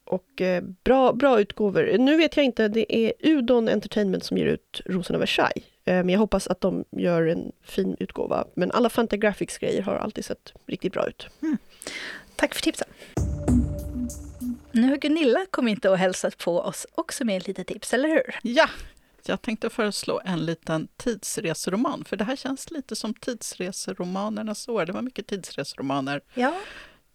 [0.05, 1.97] och eh, bra, bra utgåvor.
[1.97, 5.63] Nu vet jag inte, det är Udon Entertainment som ger ut Rosen av Versailles.
[5.85, 8.45] Eh, men jag hoppas att de gör en fin utgåva.
[8.53, 11.27] Men alla Fantagraphics-grejer har alltid sett riktigt bra ut.
[11.41, 11.57] Mm.
[12.35, 12.87] Tack för tipsen.
[14.71, 18.35] Nu har Gunilla kommit och hälsat på oss också med ett litet tips, eller hur?
[18.43, 18.69] Ja,
[19.25, 24.85] jag tänkte föreslå en liten tidsreseroman, för det här känns lite som tidsreseromanernas år.
[24.85, 26.21] Det var mycket tidsreseromaner.
[26.33, 26.53] Ja.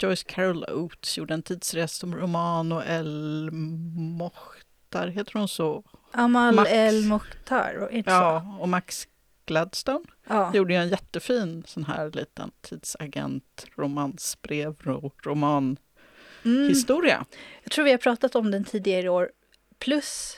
[0.02, 5.84] Joyce Carol Oates gjorde en tidsreseroman och El Mokhtar, heter hon så?
[6.12, 9.08] Amal Max, El Mokhtar, inte Ja, och Max
[9.46, 10.54] Gladstone ja.
[10.54, 14.74] gjorde en jättefin sån här liten tidsagent, romansbrev,
[15.22, 15.76] roman,
[16.44, 16.68] mm.
[16.68, 17.24] historia.
[17.62, 19.30] Jag tror vi har pratat om den tidigare i år,
[19.78, 20.36] plus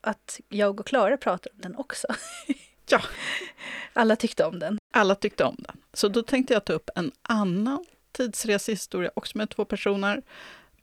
[0.00, 2.06] att jag och Klara pratade om den också.
[2.90, 3.00] Ja.
[3.92, 4.78] Alla tyckte om den.
[4.92, 5.76] Alla tyckte om den.
[5.92, 7.84] Så då tänkte jag ta upp en annan
[8.14, 10.22] tidsresehistoria, också med två personer,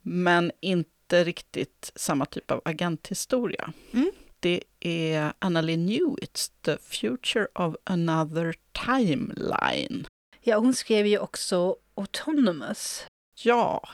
[0.02, 3.74] men inte riktigt samma typ av agenthistoria.
[3.92, 4.12] Mm.
[4.40, 8.56] Det är Annalyn Newitts The Future of Another
[8.86, 10.06] Timeline.
[10.42, 13.06] Ja, hon skrev ju också Autonomous.
[13.44, 13.90] Ja,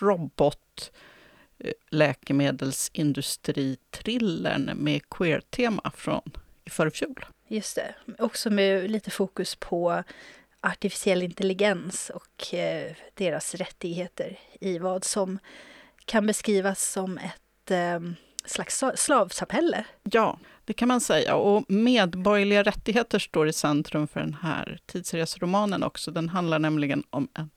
[0.00, 0.92] robot
[1.58, 6.22] eh, läkemedelsindustri-thrillern med queer-tema från
[6.64, 7.24] i förfjol.
[7.48, 10.02] Just det, också med lite fokus på
[10.62, 15.38] artificiell intelligens och eh, deras rättigheter i vad som
[16.04, 18.00] kan beskrivas som ett eh,
[18.44, 19.84] slags slavsamhälle.
[20.02, 21.34] Ja, det kan man säga.
[21.34, 26.10] Och medborgerliga rättigheter står i centrum för den här tidsreseromanen också.
[26.10, 27.50] Den handlar nämligen om en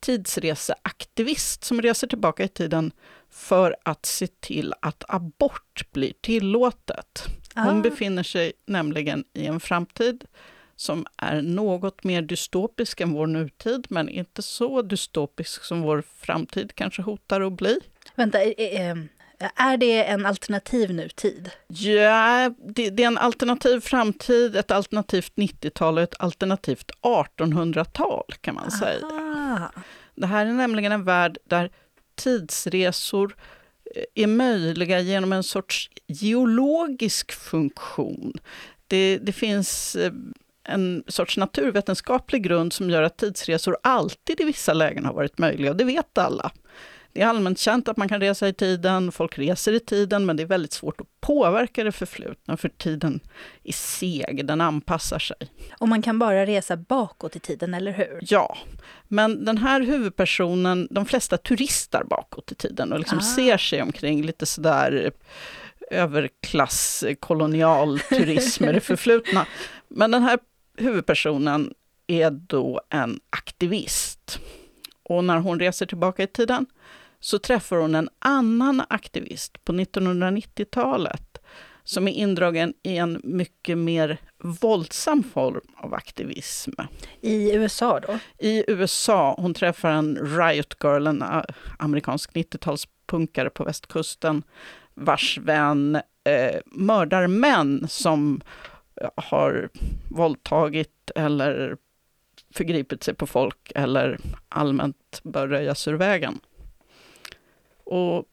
[0.00, 2.92] tidsreseaktivist som reser tillbaka i tiden
[3.30, 7.26] för att se till att abort blir tillåtet.
[7.54, 7.82] Hon ah.
[7.82, 10.24] befinner sig nämligen i en framtid
[10.76, 16.74] som är något mer dystopisk än vår nutid, men inte så dystopisk som vår framtid
[16.74, 17.78] kanske hotar att bli.
[18.14, 18.38] Vänta,
[19.56, 21.50] är det en alternativ nutid?
[21.68, 28.54] Ja, det, det är en alternativ framtid, ett alternativt 90-tal och ett alternativt 1800-tal kan
[28.54, 28.78] man Aha.
[28.78, 29.72] säga.
[30.14, 31.70] Det här är nämligen en värld där
[32.14, 33.36] tidsresor
[33.96, 38.32] eh, är möjliga genom en sorts geologisk funktion.
[38.86, 40.12] Det, det finns eh,
[40.68, 45.70] en sorts naturvetenskaplig grund som gör att tidsresor alltid i vissa lägen har varit möjliga,
[45.70, 46.50] och det vet alla.
[47.12, 50.36] Det är allmänt känt att man kan resa i tiden, folk reser i tiden, men
[50.36, 53.20] det är väldigt svårt att påverka det förflutna, för tiden
[53.64, 55.36] är seg, den anpassar sig.
[55.78, 58.18] Och man kan bara resa bakåt i tiden, eller hur?
[58.22, 58.56] Ja,
[59.08, 63.34] men den här huvudpersonen, de flesta turistar bakåt i tiden och liksom ah.
[63.36, 65.12] ser sig omkring lite sådär
[65.90, 69.46] överklass, kolonial turism i det förflutna.
[69.88, 70.38] Men den här
[70.78, 71.74] huvudpersonen
[72.06, 74.40] är då en aktivist.
[75.02, 76.66] Och när hon reser tillbaka i tiden
[77.20, 81.38] så träffar hon en annan aktivist på 1990-talet
[81.84, 86.72] som är indragen i en mycket mer våldsam form av aktivism.
[87.20, 88.18] I USA då?
[88.38, 89.34] I USA.
[89.38, 91.24] Hon träffar en Riot Girl, en
[91.78, 94.42] amerikansk 90-talspunkare på västkusten,
[94.94, 98.40] vars vän eh, mördar män som
[99.16, 99.68] har
[100.10, 101.76] våldtagit eller
[102.54, 104.18] förgripit sig på folk eller
[104.48, 106.40] allmänt bör röjas ur vägen.
[107.84, 108.24] Och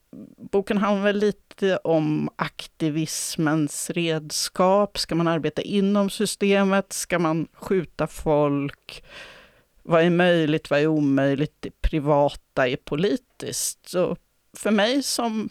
[0.52, 4.98] boken handlar lite om aktivismens redskap.
[4.98, 6.94] Ska man arbeta inom systemet?
[6.94, 9.04] Ska man skjuta folk?
[9.84, 10.70] Vad är möjligt?
[10.70, 11.56] Vad är omöjligt?
[11.60, 13.90] Det privata är politiskt.
[13.90, 14.18] Så
[14.58, 15.50] för mig som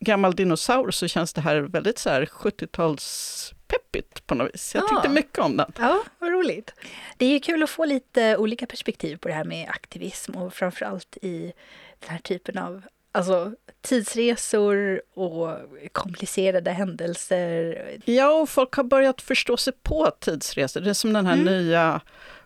[0.00, 4.74] gammal dinosaur så känns det här väldigt så här 70-tals peppigt på något vis.
[4.74, 4.88] Jag ja.
[4.88, 5.72] tyckte mycket om den.
[5.78, 6.74] Ja, vad roligt.
[7.16, 10.54] Det är ju kul att få lite olika perspektiv på det här med aktivism och
[10.54, 11.52] framförallt i
[12.00, 15.58] den här typen av alltså, tidsresor och
[15.92, 18.00] komplicerade händelser.
[18.04, 20.80] Ja, och folk har börjat förstå sig på tidsresor.
[20.80, 21.44] Det är som den här mm.
[21.44, 22.00] nya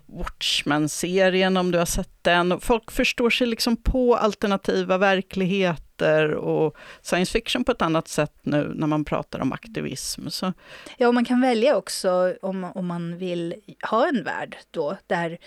[0.06, 2.60] Watchmen-serien om du har sett den.
[2.60, 5.91] Folk förstår sig liksom på alternativa verkligheter
[6.34, 10.28] och science fiction på ett annat sätt nu när man pratar om aktivism.
[10.28, 10.52] Så.
[10.96, 13.54] Ja, och man kan välja också om, om man vill
[13.90, 15.38] ha en värld då där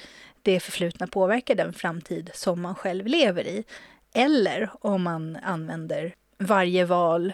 [0.41, 3.63] det förflutna påverkar den framtid som man själv lever i.
[4.13, 7.33] Eller om man använder varje val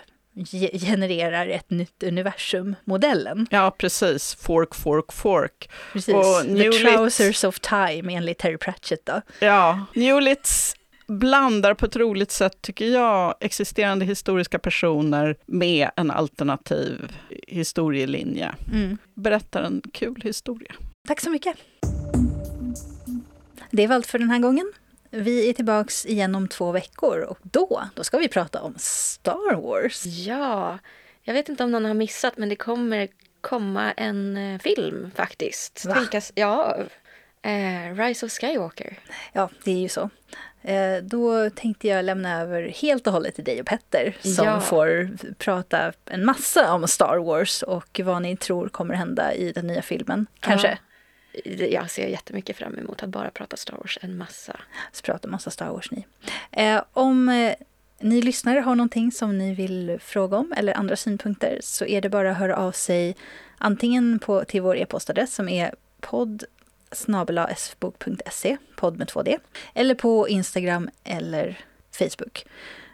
[0.73, 3.47] genererar ett nytt universum-modellen.
[3.51, 4.35] Ja, precis.
[4.35, 5.69] Fork, fork, fork.
[5.93, 6.15] Precis.
[6.15, 9.05] Och The Trousers of Time enligt Terry Pratchett.
[9.05, 9.21] Då.
[9.39, 10.75] Ja, Newlitz
[11.19, 17.11] blandar på ett roligt sätt, tycker jag, existerande historiska personer med en alternativ
[17.47, 18.55] historielinje.
[18.73, 18.97] Mm.
[19.13, 20.71] Berättar en kul historia.
[21.07, 21.55] Tack så mycket.
[23.71, 24.71] Det var allt för den här gången.
[25.09, 29.55] Vi är tillbaks igen om två veckor och då, då ska vi prata om Star
[29.55, 30.05] Wars.
[30.05, 30.79] Ja,
[31.23, 33.07] jag vet inte om någon har missat men det kommer
[33.41, 35.85] komma en eh, film faktiskt.
[35.85, 35.93] Va?
[35.93, 36.77] Tänkas, ja,
[37.41, 38.99] eh, Rise of Skywalker.
[39.33, 40.09] Ja, det är ju så.
[40.63, 44.59] Eh, då tänkte jag lämna över helt och hållet till dig och Petter som ja.
[44.59, 49.67] får prata en massa om Star Wars och vad ni tror kommer hända i den
[49.67, 50.25] nya filmen.
[50.39, 50.67] Kanske?
[50.67, 50.77] Ja
[51.71, 54.59] jag ser jättemycket fram emot att bara prata Star Wars en massa.
[54.91, 56.05] Så prata massa Star Wars ni.
[56.51, 57.53] Eh, om eh,
[57.99, 62.09] ni lyssnare har någonting som ni vill fråga om eller andra synpunkter så är det
[62.09, 63.15] bara att höra av sig
[63.57, 66.43] antingen på, till vår e-postadress som är podd
[66.91, 69.39] sfbok.se, podd med 2D,
[69.73, 71.59] eller på Instagram eller
[71.91, 72.45] Facebook.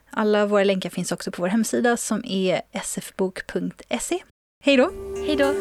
[0.10, 4.20] Alla våra länkar finns också på vår hemsida som är sfbok.se.
[4.64, 4.92] Hej då!
[5.26, 5.54] Hej då!